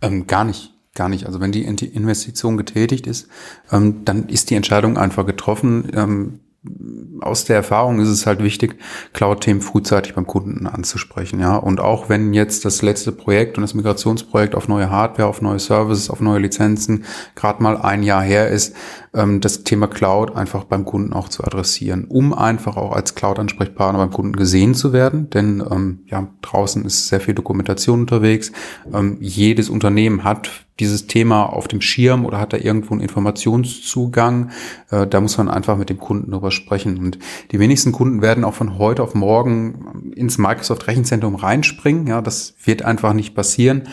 Ähm, 0.01 0.27
gar 0.27 0.45
nicht. 0.45 0.73
Gar 0.95 1.11
nicht. 1.11 1.27
Also 1.27 1.41
wenn 1.41 1.53
die 1.53 1.65
Investition 1.65 2.57
getätigt 2.57 3.07
ist, 3.07 3.29
ähm, 3.71 4.07
dann 4.07 4.31
ist 4.31 4.49
die 4.49 4.55
Entscheidung 4.55 4.97
einfach 4.97 5.27
getroffen. 5.27 5.91
Aus 7.21 7.45
der 7.45 7.57
Erfahrung 7.57 8.01
ist 8.01 8.09
es 8.09 8.27
halt 8.27 8.43
wichtig, 8.43 8.77
Cloud-Themen 9.13 9.61
frühzeitig 9.61 10.15
beim 10.15 10.27
Kunden 10.27 10.67
anzusprechen, 10.67 11.41
ja. 11.41 11.57
Und 11.57 11.81
auch 11.81 12.09
wenn 12.09 12.35
jetzt 12.35 12.65
das 12.65 12.83
letzte 12.83 13.13
Projekt 13.13 13.57
und 13.57 13.63
das 13.63 13.75
Migrationsprojekt 13.75 14.55
auf 14.55 14.69
neue 14.69 14.91
Hardware, 14.91 15.29
auf 15.29 15.41
neue 15.43 15.59
Services, 15.59 16.11
auf 16.11 16.21
neue 16.21 16.41
Lizenzen 16.41 17.05
gerade 17.35 17.63
mal 17.63 17.77
ein 17.77 18.03
Jahr 18.03 18.23
her 18.23 18.49
ist, 18.49 18.75
ähm, 19.17 19.41
das 19.41 19.65
Thema 19.65 19.89
Cloud 19.89 20.37
einfach 20.37 20.65
beim 20.65 20.85
Kunden 20.85 21.13
auch 21.13 21.29
zu 21.29 21.43
adressieren, 21.43 22.05
um 22.05 22.33
einfach 22.33 22.77
auch 22.77 22.93
als 22.93 23.15
Cloud-Ansprechpartner 23.15 23.99
beim 23.99 24.11
Kunden 24.11 24.37
gesehen 24.37 24.75
zu 24.75 24.93
werden. 24.93 25.31
Denn 25.31 25.63
ähm, 25.69 26.01
ja, 26.07 26.29
draußen 26.43 26.85
ist 26.85 27.09
sehr 27.09 27.21
viel 27.21 27.35
Dokumentation 27.35 28.01
unterwegs. 28.01 28.53
Ähm, 28.93 29.17
jedes 29.21 29.71
Unternehmen 29.71 30.23
hat 30.23 30.51
dieses 30.79 31.07
Thema 31.07 31.45
auf 31.45 31.69
dem 31.69 31.81
Schirm 31.81 32.27
oder 32.27 32.39
hat 32.39 32.53
da 32.53 32.59
irgendwo 32.59 32.93
einen 32.93 33.01
Informationszugang. 33.01 34.51
Äh, 34.91 35.07
da 35.07 35.21
muss 35.21 35.39
man 35.39 35.49
einfach 35.49 35.79
mit 35.79 35.89
dem 35.89 35.99
Kunden 35.99 36.31
drüber 36.31 36.51
sprechen. 36.51 36.99
Und 36.99 37.19
die 37.51 37.59
wenigsten 37.59 37.93
Kunden 37.93 38.21
werden 38.21 38.45
auch 38.45 38.55
von 38.55 38.79
heute 38.79 39.03
auf 39.03 39.15
morgen 39.15 40.13
ins 40.15 40.37
Microsoft 40.37 40.87
Rechenzentrum 40.87 41.35
reinspringen. 41.35 42.07
Ja, 42.07 42.21
das 42.21 42.55
wird 42.63 42.83
einfach 42.83 43.15
nicht 43.15 43.35
passieren. 43.35 43.85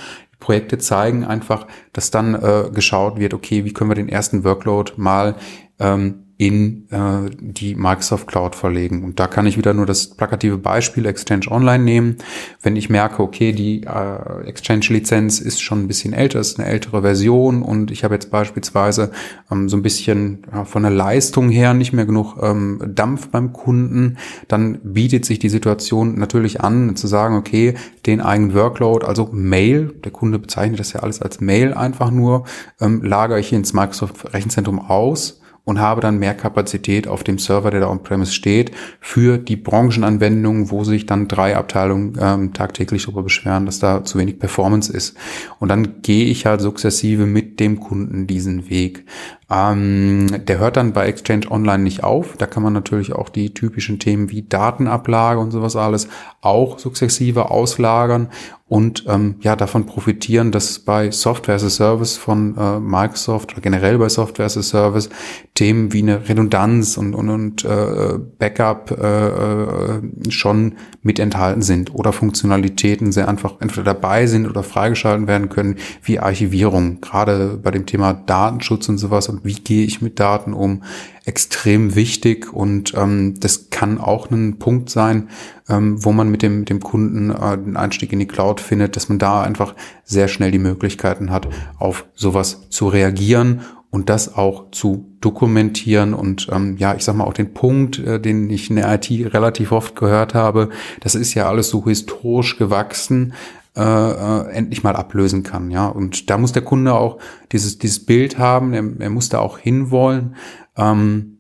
Projekte 0.43 0.77
zeigen 0.77 1.23
einfach, 1.23 1.67
dass 1.93 2.11
dann 2.11 2.35
äh, 2.35 2.69
geschaut 2.73 3.17
wird, 3.17 3.33
okay, 3.33 3.63
wie 3.63 3.71
können 3.71 3.89
wir 3.89 3.95
den 3.95 4.09
ersten 4.09 4.43
Workload 4.43 4.91
mal 4.97 5.35
ähm, 5.79 6.32
in 6.45 6.89
äh, 6.91 7.29
die 7.39 7.73
Microsoft 7.73 8.27
Cloud 8.27 8.53
verlegen. 8.55 9.05
Und 9.05 9.17
da 9.17 9.27
kann 9.27 9.45
ich 9.45 9.57
wieder 9.57 9.73
nur 9.73 9.85
das 9.85 10.09
plakative 10.09 10.57
Beispiel 10.57 11.05
Exchange 11.05 11.49
Online 11.49 11.81
nehmen. 11.81 12.17
Wenn 12.61 12.75
ich 12.75 12.89
merke, 12.89 13.23
okay, 13.23 13.53
die 13.53 13.83
äh, 13.83 14.45
Exchange-Lizenz 14.45 15.39
ist 15.39 15.61
schon 15.61 15.83
ein 15.83 15.87
bisschen 15.87 16.11
älter, 16.11 16.41
ist 16.41 16.59
eine 16.59 16.67
ältere 16.67 17.01
Version 17.01 17.61
und 17.61 17.91
ich 17.91 18.03
habe 18.03 18.15
jetzt 18.15 18.29
beispielsweise 18.29 19.11
ähm, 19.49 19.69
so 19.69 19.77
ein 19.77 19.83
bisschen 19.83 20.45
ja, 20.51 20.65
von 20.65 20.83
der 20.83 20.91
Leistung 20.91 21.49
her 21.49 21.73
nicht 21.73 21.93
mehr 21.93 22.05
genug 22.05 22.35
ähm, 22.41 22.91
Dampf 22.93 23.29
beim 23.29 23.53
Kunden, 23.53 24.17
dann 24.49 24.79
bietet 24.83 25.23
sich 25.23 25.39
die 25.39 25.49
Situation 25.49 26.19
natürlich 26.19 26.59
an, 26.59 26.97
zu 26.97 27.07
sagen, 27.07 27.37
okay, 27.37 27.75
den 28.05 28.19
eigenen 28.19 28.53
Workload, 28.53 29.05
also 29.05 29.29
Mail, 29.31 29.93
der 30.03 30.11
Kunde 30.11 30.39
bezeichnet 30.39 30.81
das 30.81 30.91
ja 30.91 30.99
alles 30.99 31.21
als 31.21 31.39
Mail 31.39 31.73
einfach 31.73 32.11
nur, 32.11 32.43
ähm, 32.81 33.01
lagere 33.01 33.39
ich 33.39 33.53
ins 33.53 33.71
Microsoft 33.71 34.33
Rechenzentrum 34.33 34.79
aus 34.79 35.39
und 35.65 35.79
habe 35.79 36.01
dann 36.01 36.19
mehr 36.19 36.33
Kapazität 36.33 37.07
auf 37.07 37.23
dem 37.23 37.39
Server, 37.39 37.71
der 37.71 37.81
da 37.81 37.89
on-premise 37.89 38.33
steht, 38.33 38.71
für 38.99 39.37
die 39.37 39.55
Branchenanwendungen, 39.55 40.71
wo 40.71 40.83
sich 40.83 41.05
dann 41.05 41.27
drei 41.27 41.55
Abteilungen 41.55 42.17
ähm, 42.19 42.53
tagtäglich 42.53 43.03
darüber 43.03 43.23
beschweren, 43.23 43.65
dass 43.65 43.79
da 43.79 44.03
zu 44.03 44.17
wenig 44.19 44.39
Performance 44.39 44.91
ist. 44.91 45.15
Und 45.59 45.69
dann 45.69 46.01
gehe 46.01 46.25
ich 46.25 46.45
halt 46.45 46.61
sukzessive 46.61 47.25
mit 47.25 47.59
dem 47.59 47.79
Kunden 47.79 48.27
diesen 48.27 48.69
Weg. 48.69 49.05
Ähm, 49.53 50.45
der 50.45 50.57
hört 50.57 50.77
dann 50.77 50.93
bei 50.93 51.05
Exchange 51.05 51.51
Online 51.51 51.83
nicht 51.83 52.03
auf. 52.03 52.37
Da 52.37 52.47
kann 52.47 52.63
man 52.63 52.73
natürlich 52.73 53.13
auch 53.13 53.29
die 53.29 53.53
typischen 53.53 53.99
Themen 53.99 54.31
wie 54.31 54.41
Datenablage 54.41 55.39
und 55.39 55.51
sowas 55.51 55.75
alles 55.75 56.07
auch 56.41 56.79
sukzessive 56.79 57.51
auslagern 57.51 58.29
und 58.73 59.05
ähm, 59.07 59.35
ja 59.41 59.55
davon 59.55 59.85
profitieren, 59.85 60.51
dass 60.51 60.79
bei 60.79 61.11
Software 61.11 61.53
as 61.53 61.63
a 61.63 61.69
Service 61.69 62.17
von 62.17 62.57
äh, 62.57 62.79
Microsoft 62.79 63.51
oder 63.51 63.61
generell 63.61 63.99
bei 63.99 64.09
Software 64.09 64.47
as 64.47 64.57
a 64.57 64.63
Service 64.63 65.09
Themen 65.53 65.93
wie 65.93 66.01
eine 66.01 66.27
Redundanz 66.27 66.97
und 66.97 67.13
und, 67.13 67.29
und 67.29 67.63
äh, 67.65 68.17
Backup 68.39 68.89
äh, 68.91 69.27
äh, 69.27 70.01
schon 70.29 70.73
mit 71.03 71.19
enthalten 71.19 71.61
sind 71.61 71.93
oder 71.93 72.13
Funktionalitäten 72.13 73.11
sehr 73.11 73.27
einfach 73.27 73.55
entweder 73.59 73.83
dabei 73.83 74.25
sind 74.25 74.47
oder 74.47 74.63
freigeschalten 74.63 75.27
werden 75.27 75.49
können, 75.49 75.75
wie 76.01 76.19
Archivierung. 76.19 76.99
Gerade 76.99 77.59
bei 77.61 77.69
dem 77.69 77.85
Thema 77.85 78.13
Datenschutz 78.13 78.89
und 78.89 78.97
sowas 78.97 79.29
und 79.29 79.42
wie 79.43 79.53
gehe 79.53 79.85
ich 79.85 80.01
mit 80.01 80.19
Daten 80.19 80.53
um, 80.53 80.83
extrem 81.25 81.95
wichtig 81.95 82.51
und 82.51 82.93
ähm, 82.95 83.35
das 83.39 83.69
kann 83.69 83.99
auch 83.99 84.29
ein 84.29 84.59
Punkt 84.59 84.89
sein, 84.89 85.29
ähm, 85.69 86.03
wo 86.03 86.11
man 86.11 86.29
mit 86.29 86.41
dem, 86.41 86.65
dem 86.65 86.81
Kunden 86.81 87.29
äh, 87.29 87.57
den 87.57 87.77
Einstieg 87.77 88.11
in 88.11 88.19
die 88.19 88.27
Cloud 88.27 88.59
findet, 88.59 88.95
dass 88.95 89.09
man 89.09 89.19
da 89.19 89.41
einfach 89.41 89.75
sehr 90.03 90.27
schnell 90.27 90.51
die 90.51 90.59
Möglichkeiten 90.59 91.31
hat, 91.31 91.47
auf 91.77 92.05
sowas 92.13 92.69
zu 92.69 92.87
reagieren 92.87 93.61
und 93.89 94.09
das 94.09 94.35
auch 94.35 94.71
zu 94.71 95.05
dokumentieren 95.21 96.13
und 96.13 96.49
ähm, 96.51 96.77
ja, 96.77 96.95
ich 96.95 97.03
sag 97.03 97.15
mal 97.15 97.25
auch 97.25 97.33
den 97.33 97.53
Punkt, 97.53 97.99
äh, 97.99 98.19
den 98.19 98.49
ich 98.49 98.69
in 98.69 98.75
der 98.75 98.91
IT 98.93 99.09
relativ 99.33 99.71
oft 99.71 99.95
gehört 99.95 100.33
habe, 100.33 100.69
das 100.99 101.15
ist 101.15 101.35
ja 101.35 101.47
alles 101.47 101.69
so 101.69 101.85
historisch 101.85 102.57
gewachsen, 102.57 103.33
äh, 103.75 103.81
äh, 103.81 104.51
endlich 104.51 104.83
mal 104.83 104.95
ablösen 104.95 105.43
kann, 105.43 105.71
ja. 105.71 105.87
Und 105.87 106.29
da 106.29 106.37
muss 106.37 106.51
der 106.51 106.63
Kunde 106.63 106.93
auch 106.93 107.19
dieses 107.51 107.79
dieses 107.79 108.05
Bild 108.05 108.37
haben, 108.37 108.73
er, 108.73 108.83
er 108.99 109.09
muss 109.09 109.29
da 109.29 109.39
auch 109.39 109.57
hinwollen. 109.57 110.35
Ähm, 110.77 111.32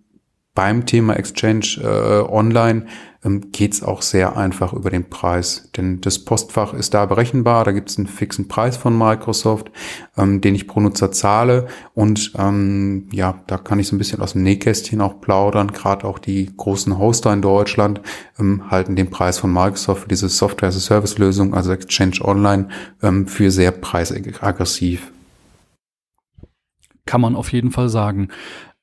beim 0.53 0.85
Thema 0.85 1.15
Exchange 1.15 1.79
äh, 1.81 2.31
Online 2.31 2.85
ähm, 3.23 3.51
geht 3.51 3.73
es 3.73 3.83
auch 3.83 4.01
sehr 4.01 4.37
einfach 4.37 4.73
über 4.73 4.89
den 4.89 5.09
Preis. 5.09 5.69
Denn 5.75 6.01
das 6.01 6.19
Postfach 6.19 6.73
ist 6.73 6.93
da 6.93 7.05
berechenbar, 7.05 7.63
da 7.63 7.71
gibt 7.71 7.89
es 7.89 7.97
einen 7.97 8.07
fixen 8.07 8.47
Preis 8.47 8.77
von 8.77 8.97
Microsoft, 8.97 9.71
ähm, 10.17 10.41
den 10.41 10.55
ich 10.55 10.67
pro 10.67 10.79
Nutzer 10.79 11.11
zahle. 11.11 11.67
Und 11.93 12.33
ähm, 12.37 13.07
ja, 13.11 13.41
da 13.47 13.57
kann 13.57 13.79
ich 13.79 13.87
so 13.87 13.95
ein 13.95 13.99
bisschen 13.99 14.21
aus 14.21 14.33
dem 14.33 14.43
Nähkästchen 14.43 15.01
auch 15.01 15.21
plaudern. 15.21 15.71
Gerade 15.71 16.05
auch 16.05 16.19
die 16.19 16.51
großen 16.55 16.97
Hoster 16.97 17.33
in 17.33 17.41
Deutschland 17.41 18.01
ähm, 18.39 18.69
halten 18.69 18.95
den 18.95 19.09
Preis 19.09 19.39
von 19.39 19.51
Microsoft 19.51 20.03
für 20.03 20.09
diese 20.09 20.29
Software-as-a-Service-Lösung, 20.29 21.53
also 21.53 21.71
Exchange 21.71 22.19
Online, 22.21 22.69
ähm, 23.01 23.27
für 23.27 23.49
sehr 23.49 23.71
preisaggressiv. 23.71 25.11
Kann 27.05 27.21
man 27.21 27.35
auf 27.35 27.51
jeden 27.51 27.71
Fall 27.71 27.89
sagen. 27.89 28.29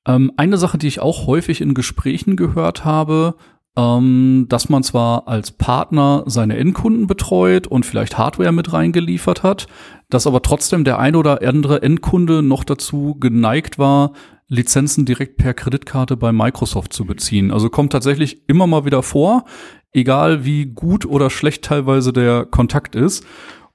Ähm, 0.07 0.33
eine 0.37 0.57
Sache, 0.57 0.79
die 0.79 0.89
ich 0.89 1.01
auch 1.01 1.27
häufig 1.27 1.61
in 1.61 1.75
Gesprächen 1.75 2.37
gehört 2.37 2.85
habe, 2.85 3.35
ähm, 3.77 4.47
dass 4.49 4.69
man 4.69 4.83
zwar 4.83 5.29
als 5.29 5.53
Partner 5.53 6.25
seine 6.27 6.57
Endkunden 6.57 7.07
betreut 7.07 7.67
und 7.67 7.87
vielleicht 7.87 8.19
Hardware 8.19 8.53
mit 8.53 8.73
reingeliefert 8.73 9.43
hat, 9.43 9.69
dass 10.09 10.27
aber 10.27 10.43
trotzdem 10.43 10.85
der 10.85 10.99
ein 10.99 11.15
oder 11.17 11.41
andere 11.47 11.83
Endkunde 11.83 12.43
noch 12.43 12.65
dazu 12.65 13.17
geneigt 13.21 13.79
war, 13.79 14.13
Lizenzen 14.49 15.05
direkt 15.05 15.37
per 15.37 15.55
Kreditkarte 15.55 16.17
bei 16.17 16.33
Microsoft 16.33 16.93
zu 16.93 17.05
beziehen. 17.05 17.53
Also 17.53 17.71
kommt 17.71 17.93
tatsächlich 17.93 18.49
immer 18.49 18.67
mal 18.67 18.85
wieder 18.85 19.05
vor, 19.05 19.45
egal 19.93 20.45
wie 20.45 20.67
gut 20.67 21.07
oder 21.07 21.31
schlecht 21.31 21.65
teilweise 21.65 22.13
der 22.13 22.47
Kontakt 22.47 22.97
ist. 22.97 23.25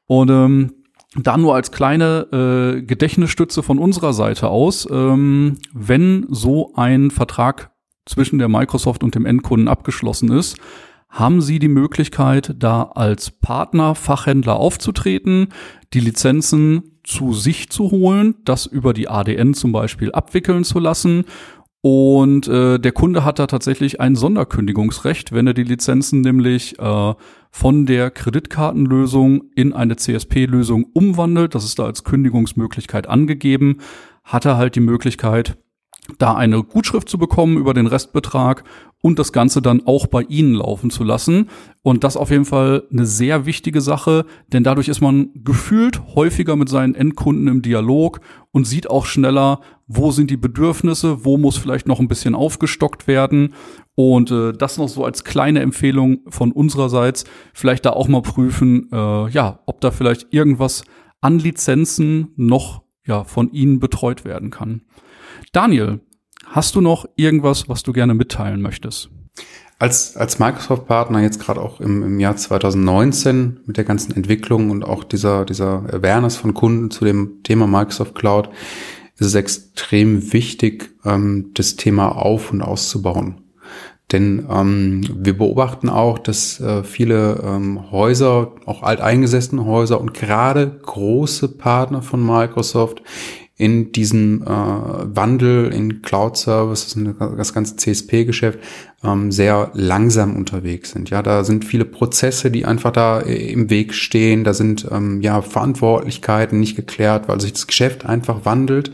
Und 0.06 0.30
ähm, 0.30 0.74
da 1.16 1.38
nur 1.38 1.56
als 1.56 1.72
kleine 1.72 2.76
äh, 2.78 2.82
Gedächtnisstütze 2.82 3.64
von 3.64 3.80
unserer 3.80 4.14
Seite 4.14 4.50
aus, 4.50 4.88
ähm, 4.92 5.58
wenn 5.74 6.28
so 6.30 6.74
ein 6.76 7.12
Vertrag 7.12 7.72
zwischen 8.06 8.38
der 8.38 8.50
Microsoft 8.50 9.04
und 9.04 9.16
dem 9.16 9.26
Endkunden 9.26 9.68
abgeschlossen 9.68 10.32
ist, 10.32 10.58
haben 11.10 11.42
Sie 11.42 11.60
die 11.60 11.70
Möglichkeit, 11.70 12.54
da 12.60 12.84
als 12.84 13.32
Partner, 13.32 13.96
Fachhändler 13.96 14.58
aufzutreten, 14.58 15.48
die 15.94 16.02
Lizenzen 16.02 17.00
zu 17.04 17.34
sich 17.34 17.70
zu 17.70 17.92
holen, 17.92 18.36
das 18.44 18.66
über 18.66 18.94
die 18.94 19.08
ADN 19.08 19.54
zum 19.54 19.72
Beispiel 19.72 20.12
abwickeln 20.12 20.66
zu 20.66 20.80
lassen. 20.80 21.24
Und 21.82 22.48
äh, 22.48 22.80
der 22.80 22.92
Kunde 22.92 23.24
hat 23.24 23.40
da 23.40 23.48
tatsächlich 23.48 24.02
ein 24.02 24.16
Sonderkündigungsrecht, 24.16 25.32
wenn 25.32 25.48
er 25.48 25.54
die 25.54 25.64
Lizenzen 25.64 26.22
nämlich 26.22 26.80
äh, 26.80 27.14
von 27.58 27.86
der 27.86 28.12
Kreditkartenlösung 28.12 29.46
in 29.56 29.72
eine 29.72 29.96
CSP-Lösung 29.96 30.88
umwandelt. 30.92 31.56
Das 31.56 31.64
ist 31.64 31.80
da 31.80 31.86
als 31.86 32.04
Kündigungsmöglichkeit 32.04 33.08
angegeben. 33.08 33.78
Hat 34.26 34.44
er 34.44 34.58
halt 34.58 34.76
die 34.76 34.82
Möglichkeit, 34.82 35.58
da 36.18 36.36
eine 36.36 36.64
Gutschrift 36.64 37.08
zu 37.08 37.18
bekommen 37.18 37.56
über 37.56 37.74
den 37.74 37.88
Restbetrag 37.88 38.66
und 39.06 39.20
das 39.20 39.32
Ganze 39.32 39.62
dann 39.62 39.86
auch 39.86 40.08
bei 40.08 40.24
Ihnen 40.24 40.56
laufen 40.56 40.90
zu 40.90 41.04
lassen. 41.04 41.52
Und 41.84 42.04
das 42.04 42.18
auf 42.18 42.32
jeden 42.32 42.44
Fall 42.44 42.88
eine 42.92 43.06
sehr 43.06 43.46
wichtige 43.46 43.80
Sache, 43.80 44.26
denn 44.52 44.64
dadurch 44.64 44.88
ist 44.88 45.00
man 45.00 45.30
gefühlt 45.36 46.02
häufiger 46.16 46.56
mit 46.56 46.70
seinen 46.70 46.96
Endkunden 46.96 47.48
im 47.48 47.62
Dialog 47.62 48.20
und 48.52 48.66
sieht 48.66 48.90
auch 48.90 49.06
schneller, 49.06 49.60
wo 49.86 50.10
sind 50.10 50.32
die 50.32 50.38
Bedürfnisse, 50.38 51.24
wo 51.24 51.38
muss 51.38 51.56
vielleicht 51.56 51.88
noch 51.88 52.00
ein 52.00 52.08
bisschen 52.08 52.34
aufgestockt 52.34 53.06
werden. 53.06 53.54
Und 53.94 54.32
äh, 54.32 54.54
das 54.54 54.80
noch 54.80 54.90
so 54.90 55.06
als 55.06 55.24
kleine 55.24 55.60
Empfehlung 55.60 56.22
von 56.30 56.52
unsererseits, 56.52 57.26
vielleicht 57.54 57.86
da 57.86 57.92
auch 57.92 58.08
mal 58.08 58.24
prüfen, 58.24 58.90
äh, 58.92 59.30
ja, 59.30 59.60
ob 59.68 59.82
da 59.82 59.92
vielleicht 59.92 60.34
irgendwas 60.34 60.84
an 61.22 61.38
Lizenzen 61.38 62.30
noch 62.38 62.82
ja 63.06 63.24
von 63.24 63.52
Ihnen 63.52 63.80
betreut 63.80 64.26
werden 64.26 64.50
kann. 64.50 64.82
Daniel, 65.52 66.00
hast 66.46 66.76
du 66.76 66.82
noch 66.82 67.06
irgendwas, 67.16 67.68
was 67.70 67.84
du 67.84 67.94
gerne 67.94 68.14
mitteilen 68.14 68.62
möchtest? 68.62 69.10
Als, 69.78 70.16
als 70.16 70.40
Microsoft-Partner 70.40 71.22
jetzt 71.22 71.42
gerade 71.42 71.62
auch 71.62 71.82
im, 71.82 72.02
im 72.02 72.20
Jahr 72.20 72.38
2019 72.38 73.60
mit 73.66 73.76
der 73.76 73.84
ganzen 73.84 74.16
Entwicklung 74.16 74.70
und 74.70 74.84
auch 74.84 75.04
dieser, 75.04 75.44
dieser 75.44 75.84
Awareness 75.94 76.38
von 76.38 76.54
Kunden 76.54 76.92
zu 76.92 77.04
dem 77.04 77.44
Thema 77.44 77.68
Microsoft 77.68 78.16
Cloud 78.16 78.50
ist 79.18 79.28
es 79.28 79.36
extrem 79.36 80.32
wichtig, 80.34 80.92
ähm, 81.04 81.52
das 81.54 81.76
Thema 81.76 82.10
auf- 82.10 82.52
und 82.52 82.62
auszubauen. 82.62 83.42
Denn 84.12 84.46
ähm, 84.50 85.02
wir 85.14 85.38
beobachten 85.38 85.90
auch, 85.90 86.20
dass 86.20 86.60
äh, 86.60 86.84
viele 86.84 87.42
ähm, 87.44 87.92
Häuser, 87.92 88.54
auch 88.66 88.84
alteingesessene 88.84 89.66
Häuser 89.66 90.00
und 90.00 90.14
gerade 90.14 90.80
große 90.84 91.58
Partner 91.58 92.02
von 92.02 92.24
Microsoft 92.24 93.02
in 93.58 93.94
diesem 93.94 94.42
äh, 94.42 94.46
Wandel 94.48 95.72
in 95.72 96.02
Cloud 96.02 96.38
Services, 96.38 96.98
das 97.38 97.54
ganze 97.54 97.78
CSP-Geschäft, 97.78 98.60
ähm, 99.02 99.32
sehr 99.32 99.72
langsam 99.74 100.36
unterwegs 100.36 100.92
sind. 100.92 101.10
Ja, 101.10 101.22
da 101.22 101.46
sind 101.46 101.64
viele 101.64 101.86
Prozesse, 101.86 102.52
die 102.52 102.66
einfach 102.66 102.92
da 102.92 103.22
äh, 103.22 103.52
im 103.52 103.70
Weg 103.70 103.94
stehen. 103.94 104.44
Da 104.44 104.54
sind 104.54 104.88
ähm, 104.92 105.22
ja 105.22 105.42
Verantwortlichkeiten 105.42 106.60
nicht 106.60 106.76
geklärt, 106.76 107.30
weil 107.30 107.40
sich 107.40 107.54
das 107.54 107.68
Geschäft 107.68 108.06
einfach 108.06 108.44
wandelt. 108.44 108.92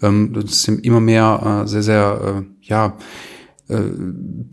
Ähm, 0.00 0.32
das 0.32 0.44
ist 0.44 0.68
immer 0.68 1.00
mehr 1.00 1.62
äh, 1.64 1.68
sehr, 1.68 1.82
sehr, 1.82 2.20
äh, 2.22 2.68
ja, 2.68 2.96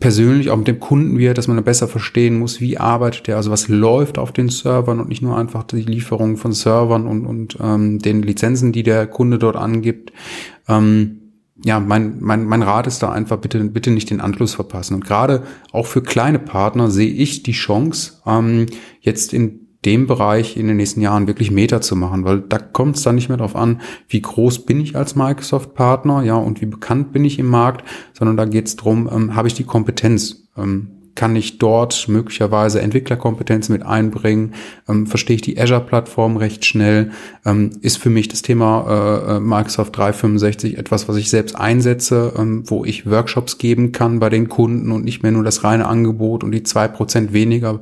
persönlich 0.00 0.50
auch 0.50 0.56
mit 0.56 0.68
dem 0.68 0.80
Kunden 0.80 1.18
wird, 1.18 1.36
dass 1.36 1.46
man 1.46 1.62
besser 1.62 1.86
verstehen 1.86 2.38
muss, 2.38 2.62
wie 2.62 2.78
arbeitet 2.78 3.28
er, 3.28 3.36
also 3.36 3.50
was 3.50 3.68
läuft 3.68 4.16
auf 4.16 4.32
den 4.32 4.48
Servern 4.48 5.00
und 5.00 5.08
nicht 5.08 5.20
nur 5.20 5.36
einfach 5.36 5.64
die 5.64 5.82
Lieferung 5.82 6.38
von 6.38 6.52
Servern 6.52 7.06
und, 7.06 7.26
und 7.26 7.58
ähm, 7.60 7.98
den 7.98 8.22
Lizenzen, 8.22 8.72
die 8.72 8.82
der 8.82 9.06
Kunde 9.06 9.38
dort 9.38 9.56
angibt. 9.56 10.12
Ähm, 10.66 11.18
ja, 11.64 11.78
mein, 11.78 12.16
mein, 12.20 12.46
mein 12.46 12.62
Rat 12.62 12.86
ist 12.86 13.02
da 13.02 13.12
einfach, 13.12 13.36
bitte, 13.36 13.62
bitte 13.64 13.90
nicht 13.90 14.10
den 14.10 14.20
Anschluss 14.20 14.54
verpassen. 14.54 14.94
Und 14.94 15.04
gerade 15.04 15.42
auch 15.72 15.86
für 15.86 16.02
kleine 16.02 16.38
Partner 16.38 16.90
sehe 16.90 17.12
ich 17.12 17.42
die 17.42 17.52
Chance, 17.52 18.22
ähm, 18.26 18.66
jetzt 19.00 19.34
in 19.34 19.61
dem 19.84 20.06
Bereich 20.06 20.56
in 20.56 20.68
den 20.68 20.76
nächsten 20.76 21.00
Jahren 21.00 21.26
wirklich 21.26 21.50
Meta 21.50 21.80
zu 21.80 21.96
machen, 21.96 22.24
weil 22.24 22.40
da 22.40 22.58
kommt 22.58 22.96
es 22.96 23.02
dann 23.02 23.16
nicht 23.16 23.28
mehr 23.28 23.38
darauf 23.38 23.56
an, 23.56 23.80
wie 24.08 24.22
groß 24.22 24.64
bin 24.64 24.80
ich 24.80 24.96
als 24.96 25.16
Microsoft-Partner, 25.16 26.22
ja, 26.22 26.36
und 26.36 26.60
wie 26.60 26.66
bekannt 26.66 27.12
bin 27.12 27.24
ich 27.24 27.38
im 27.38 27.46
Markt, 27.46 27.84
sondern 28.12 28.36
da 28.36 28.44
geht 28.44 28.68
es 28.68 28.76
darum, 28.76 29.08
ähm, 29.12 29.34
habe 29.34 29.48
ich 29.48 29.54
die 29.54 29.64
Kompetenz, 29.64 30.48
ähm, 30.56 31.01
kann 31.14 31.36
ich 31.36 31.58
dort 31.58 32.08
möglicherweise 32.08 32.80
Entwicklerkompetenz 32.80 33.68
mit 33.68 33.84
einbringen, 33.84 34.54
ähm, 34.88 35.06
verstehe 35.06 35.36
ich 35.36 35.42
die 35.42 35.60
Azure-Plattform 35.60 36.36
recht 36.36 36.64
schnell, 36.64 37.10
ähm, 37.44 37.70
ist 37.82 37.98
für 37.98 38.10
mich 38.10 38.28
das 38.28 38.42
Thema 38.42 38.86
äh, 38.88 39.36
äh 39.36 39.40
Microsoft 39.40 39.96
365 39.96 40.78
etwas, 40.78 41.08
was 41.08 41.16
ich 41.16 41.30
selbst 41.30 41.56
einsetze, 41.56 42.32
ähm, 42.36 42.64
wo 42.66 42.84
ich 42.84 43.08
Workshops 43.10 43.58
geben 43.58 43.92
kann 43.92 44.20
bei 44.20 44.30
den 44.30 44.48
Kunden 44.48 44.90
und 44.92 45.04
nicht 45.04 45.22
mehr 45.22 45.32
nur 45.32 45.44
das 45.44 45.64
reine 45.64 45.86
Angebot 45.86 46.44
und 46.44 46.52
die 46.52 46.62
zwei 46.62 46.88
Prozent 46.88 47.32
weniger 47.32 47.80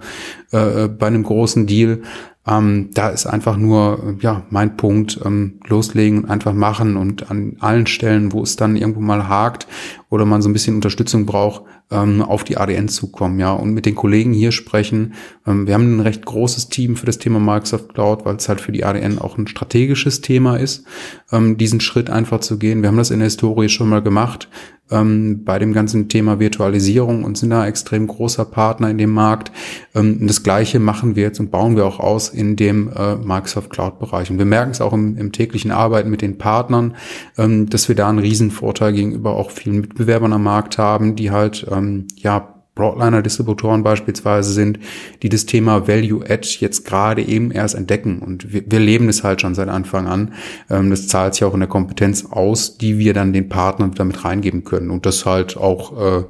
äh, 0.53 0.85
äh, 0.85 0.89
bei 0.89 1.07
einem 1.07 1.23
großen 1.23 1.67
Deal. 1.67 2.03
Ähm, 2.47 2.89
da 2.95 3.11
ist 3.11 3.27
einfach 3.27 3.57
nur, 3.57 4.17
ja, 4.21 4.45
mein 4.49 4.77
Punkt, 4.77 5.21
ähm, 5.25 5.61
loslegen 5.67 6.25
und 6.25 6.31
einfach 6.31 6.55
machen 6.55 6.97
und 6.97 7.31
an 7.31 7.57
allen 7.61 7.87
Stellen, 7.87 8.33
wo 8.33 8.43
es 8.43 8.57
dann 8.57 8.77
irgendwo 8.77 9.01
mal 9.01 9.29
hakt 9.29 9.67
oder 10.09 10.25
man 10.25 10.41
so 10.41 10.49
ein 10.49 10.55
bisschen 10.55 10.75
Unterstützung 10.75 11.27
braucht, 11.27 11.65
ähm, 11.91 12.23
auf 12.23 12.45
die 12.45 12.57
ADN 12.57 12.89
zukommen, 12.89 13.39
ja, 13.39 13.53
und 13.53 13.75
mit 13.75 13.85
den 13.85 13.95
Kollegen 13.95 14.33
hier 14.33 14.53
sprechen. 14.53 15.15
Ähm, 15.47 15.67
wir 15.67 15.75
haben 15.75 15.97
ein 15.97 16.01
recht 16.01 16.25
großes 16.25 16.71
Team 16.71 16.97
für 16.97 17.07
das 17.07 17.19
Thema 17.19 17.41
Microsoft 17.41 17.93
Cloud, 17.93 18.25
weil 18.25 18.37
es 18.37 18.49
halt 18.49 18.61
für 18.63 18.73
die 18.73 18.85
ADN 18.85 19.19
auch 19.19 19.37
ein 19.37 19.47
strategisches 19.47 20.23
Thema 20.23 20.57
ist, 20.57 20.85
ähm, 21.33 21.59
diesen 21.59 21.81
Schritt 21.81 22.09
einfach 22.09 22.41
zu 22.41 22.59
gehen. 22.59 22.81
Wir 22.81 22.89
haben 22.89 22.97
das 22.97 23.11
in 23.11 23.19
der 23.19 23.27
Historie 23.27 23.69
schon 23.69 23.89
mal 23.89 24.03
gemacht 24.03 24.49
ähm, 24.91 25.45
bei 25.45 25.59
dem 25.59 25.73
ganzen 25.73 26.09
Thema 26.09 26.39
Virtualisierung 26.41 27.25
und 27.25 27.39
sind 27.39 27.51
da 27.51 27.67
extrem 27.67 28.07
großer 28.07 28.45
Partner 28.45 28.91
in 28.91 28.99
dem 28.99 29.11
Markt. 29.11 29.53
Ähm, 29.95 30.27
das 30.27 30.43
Gleiche 30.43 30.79
machen 30.79 31.17
wir 31.17 31.25
jetzt 31.25 31.41
und 31.41 31.51
bauen 31.51 31.77
wir 31.77 31.87
auch 31.87 32.01
aus 32.01 32.29
in 32.29 32.57
dem 32.57 32.91
äh, 32.93 33.17
Microsoft 33.17 33.71
Cloud-Bereich. 33.71 34.31
Und 34.31 34.39
wir 34.39 34.45
merken 34.45 34.73
es 34.73 34.81
auch 34.81 34.93
im, 34.93 35.17
im, 35.17 35.33
täglichen 35.33 35.71
Arbeiten 35.71 36.11
mit 36.11 36.23
den 36.23 36.39
Partnern, 36.39 36.97
ähm, 37.39 37.69
dass 37.69 37.89
wir 37.89 37.97
da 37.97 38.09
einen 38.09 38.19
Riesenvorteil 38.19 38.93
gegenüber 38.93 39.37
auch 39.37 39.51
vielen 39.51 39.81
Mitbewerbern 39.81 40.33
am 40.33 40.43
Markt 40.43 40.79
haben, 40.79 41.17
die 41.17 41.31
halt 41.31 41.67
ähm, 41.71 42.07
ja 42.17 42.60
Broadliner-Distributoren 42.75 43.83
beispielsweise 43.83 44.53
sind, 44.53 44.79
die 45.23 45.29
das 45.29 45.47
Thema 45.47 45.89
Value 45.89 46.25
Add 46.29 46.47
jetzt 46.61 46.85
gerade 46.85 47.23
eben 47.23 47.51
erst 47.51 47.75
entdecken. 47.75 48.21
Und 48.21 48.53
wir, 48.53 48.63
wir 48.67 48.81
leben 48.81 49.09
es 49.09 49.25
halt 49.25 49.41
schon 49.41 49.55
seit 49.55 49.69
Anfang 49.69 50.07
an. 50.07 50.35
Ähm, 50.69 50.91
das 50.91 51.09
zahlt 51.09 51.35
sich 51.35 51.45
auch 51.45 51.55
in 51.55 51.61
der 51.61 51.69
Kompetenz 51.69 52.27
aus, 52.27 52.79
die 52.79 52.99
wir 52.99 53.15
dann 53.15 53.33
den 53.33 53.49
Partnern 53.49 53.93
damit 53.93 54.25
reingeben 54.25 54.65
können. 54.65 54.91
Und 54.91 55.07
das 55.07 55.27
halt 55.27 55.57
auch 55.57 56.21
äh, 56.21 56.25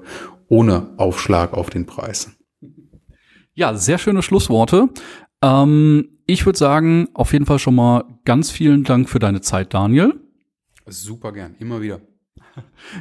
ohne 0.49 0.95
Aufschlag 0.97 1.55
auf 1.55 1.71
den 1.71 1.87
Preis. 1.87 2.31
Ja, 3.55 3.75
sehr 3.75 3.99
schöne 3.99 4.23
Schlussworte. 4.23 4.89
Ähm, 5.43 6.09
ich 6.27 6.47
würde 6.47 6.59
sagen, 6.59 7.09
auf 7.15 7.33
jeden 7.33 7.47
Fall 7.47 7.59
schon 7.59 7.75
mal 7.75 8.05
ganz 8.25 8.51
vielen 8.51 8.85
Dank 8.85 9.09
für 9.09 9.19
deine 9.19 9.41
Zeit, 9.41 9.75
Daniel. 9.75 10.15
Super 10.87 11.33
gern, 11.33 11.55
immer 11.59 11.81
wieder. 11.81 12.01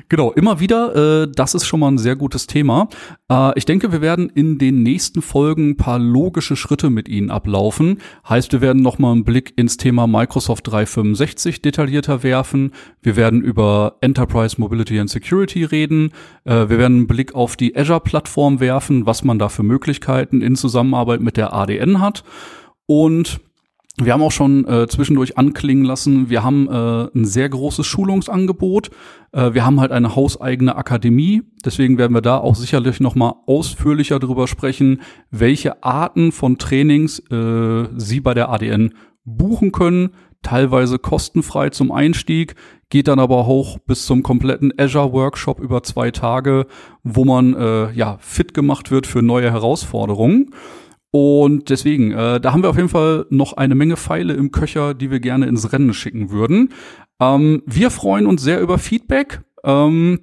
Genau, 0.09 0.31
immer 0.31 0.59
wieder. 0.59 1.23
Äh, 1.23 1.31
das 1.33 1.53
ist 1.53 1.65
schon 1.65 1.79
mal 1.79 1.89
ein 1.89 1.97
sehr 1.97 2.15
gutes 2.15 2.47
Thema. 2.47 2.89
Äh, 3.31 3.57
ich 3.57 3.65
denke, 3.65 3.91
wir 3.91 4.01
werden 4.01 4.29
in 4.29 4.57
den 4.57 4.83
nächsten 4.83 5.21
Folgen 5.21 5.71
ein 5.71 5.77
paar 5.77 5.99
logische 5.99 6.55
Schritte 6.55 6.89
mit 6.89 7.07
Ihnen 7.07 7.31
ablaufen. 7.31 7.99
Heißt, 8.27 8.51
wir 8.51 8.61
werden 8.61 8.81
noch 8.81 8.99
mal 8.99 9.11
einen 9.11 9.23
Blick 9.23 9.53
ins 9.55 9.77
Thema 9.77 10.07
Microsoft 10.07 10.67
365 10.67 11.61
detaillierter 11.61 12.23
werfen. 12.23 12.71
Wir 13.01 13.15
werden 13.15 13.41
über 13.41 13.97
Enterprise 14.01 14.59
Mobility 14.59 14.99
and 14.99 15.09
Security 15.09 15.63
reden. 15.63 16.11
Äh, 16.43 16.69
wir 16.69 16.77
werden 16.77 16.97
einen 16.97 17.07
Blick 17.07 17.33
auf 17.35 17.55
die 17.55 17.75
Azure-Plattform 17.75 18.59
werfen, 18.59 19.05
was 19.05 19.23
man 19.23 19.39
da 19.39 19.49
für 19.49 19.63
Möglichkeiten 19.63 20.41
in 20.41 20.55
Zusammenarbeit 20.55 21.21
mit 21.21 21.37
der 21.37 21.53
ADN 21.53 21.99
hat. 21.99 22.23
Und 22.85 23.39
wir 24.05 24.13
haben 24.13 24.21
auch 24.21 24.31
schon 24.31 24.65
äh, 24.67 24.87
zwischendurch 24.87 25.37
anklingen 25.37 25.83
lassen, 25.83 26.29
wir 26.29 26.43
haben 26.43 26.67
äh, 26.67 27.17
ein 27.17 27.25
sehr 27.25 27.49
großes 27.49 27.85
Schulungsangebot. 27.85 28.89
Äh, 29.31 29.53
wir 29.53 29.65
haben 29.65 29.79
halt 29.79 29.91
eine 29.91 30.15
hauseigene 30.15 30.75
Akademie. 30.75 31.43
Deswegen 31.65 31.97
werden 31.97 32.13
wir 32.13 32.21
da 32.21 32.37
auch 32.37 32.55
sicherlich 32.55 32.99
noch 32.99 33.15
mal 33.15 33.35
ausführlicher 33.45 34.19
darüber 34.19 34.47
sprechen, 34.47 35.01
welche 35.31 35.83
Arten 35.83 36.31
von 36.31 36.57
Trainings 36.57 37.19
äh, 37.31 37.87
Sie 37.97 38.19
bei 38.21 38.33
der 38.33 38.49
ADN 38.49 38.93
buchen 39.25 39.71
können. 39.71 40.09
Teilweise 40.41 40.99
kostenfrei 40.99 41.69
zum 41.69 41.91
Einstieg, 41.91 42.55
geht 42.89 43.09
dann 43.09 43.19
aber 43.19 43.45
hoch 43.45 43.77
bis 43.79 44.05
zum 44.05 44.23
kompletten 44.23 44.73
Azure 44.77 45.11
Workshop 45.11 45.59
über 45.59 45.83
zwei 45.83 46.11
Tage, 46.11 46.65
wo 47.03 47.25
man 47.25 47.53
äh, 47.53 47.91
ja 47.91 48.17
fit 48.19 48.53
gemacht 48.53 48.89
wird 48.89 49.05
für 49.05 49.21
neue 49.21 49.51
Herausforderungen. 49.51 50.51
Und 51.11 51.69
deswegen, 51.69 52.11
äh, 52.11 52.39
da 52.39 52.53
haben 52.53 52.61
wir 52.61 52.69
auf 52.69 52.75
jeden 52.75 52.89
Fall 52.89 53.25
noch 53.29 53.53
eine 53.53 53.75
Menge 53.75 53.97
Pfeile 53.97 54.33
im 54.33 54.51
Köcher, 54.51 54.93
die 54.93 55.09
wir 55.09 55.19
gerne 55.19 55.47
ins 55.47 55.71
Rennen 55.73 55.93
schicken 55.93 56.29
würden. 56.29 56.69
Ähm, 57.19 57.63
wir 57.65 57.89
freuen 57.89 58.27
uns 58.27 58.43
sehr 58.43 58.61
über 58.61 58.77
Feedback. 58.77 59.41
Ähm, 59.63 60.19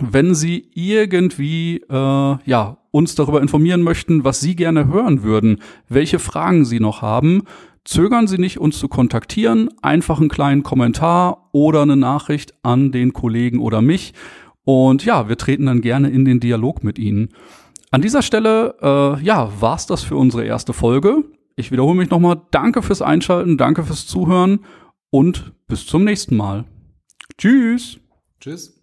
wenn 0.00 0.34
Sie 0.34 0.70
irgendwie 0.74 1.82
äh, 1.88 2.36
ja 2.44 2.78
uns 2.90 3.14
darüber 3.14 3.40
informieren 3.42 3.82
möchten, 3.82 4.24
was 4.24 4.40
Sie 4.40 4.56
gerne 4.56 4.86
hören 4.86 5.22
würden, 5.22 5.58
welche 5.88 6.18
Fragen 6.18 6.64
Sie 6.64 6.80
noch 6.80 7.02
haben, 7.02 7.42
zögern 7.84 8.26
Sie 8.26 8.38
nicht, 8.38 8.58
uns 8.58 8.78
zu 8.78 8.88
kontaktieren. 8.88 9.68
Einfach 9.82 10.20
einen 10.20 10.28
kleinen 10.28 10.62
Kommentar 10.62 11.50
oder 11.52 11.82
eine 11.82 11.96
Nachricht 11.96 12.54
an 12.62 12.92
den 12.92 13.12
Kollegen 13.12 13.58
oder 13.58 13.82
mich. 13.82 14.14
Und 14.64 15.04
ja, 15.04 15.28
wir 15.28 15.36
treten 15.36 15.66
dann 15.66 15.80
gerne 15.80 16.10
in 16.10 16.24
den 16.24 16.40
Dialog 16.40 16.84
mit 16.84 16.98
Ihnen. 16.98 17.30
An 17.90 18.02
dieser 18.02 18.22
Stelle, 18.22 18.76
äh, 18.80 19.22
ja, 19.22 19.50
war's 19.60 19.86
das 19.86 20.02
für 20.02 20.16
unsere 20.16 20.44
erste 20.44 20.72
Folge. 20.72 21.24
Ich 21.56 21.72
wiederhole 21.72 21.96
mich 21.96 22.10
nochmal. 22.10 22.40
Danke 22.52 22.82
fürs 22.82 23.02
Einschalten, 23.02 23.58
danke 23.58 23.82
fürs 23.82 24.06
Zuhören 24.06 24.64
und 25.10 25.52
bis 25.66 25.86
zum 25.86 26.04
nächsten 26.04 26.36
Mal. 26.36 26.64
Tschüss. 27.36 27.98
Tschüss. 28.40 28.79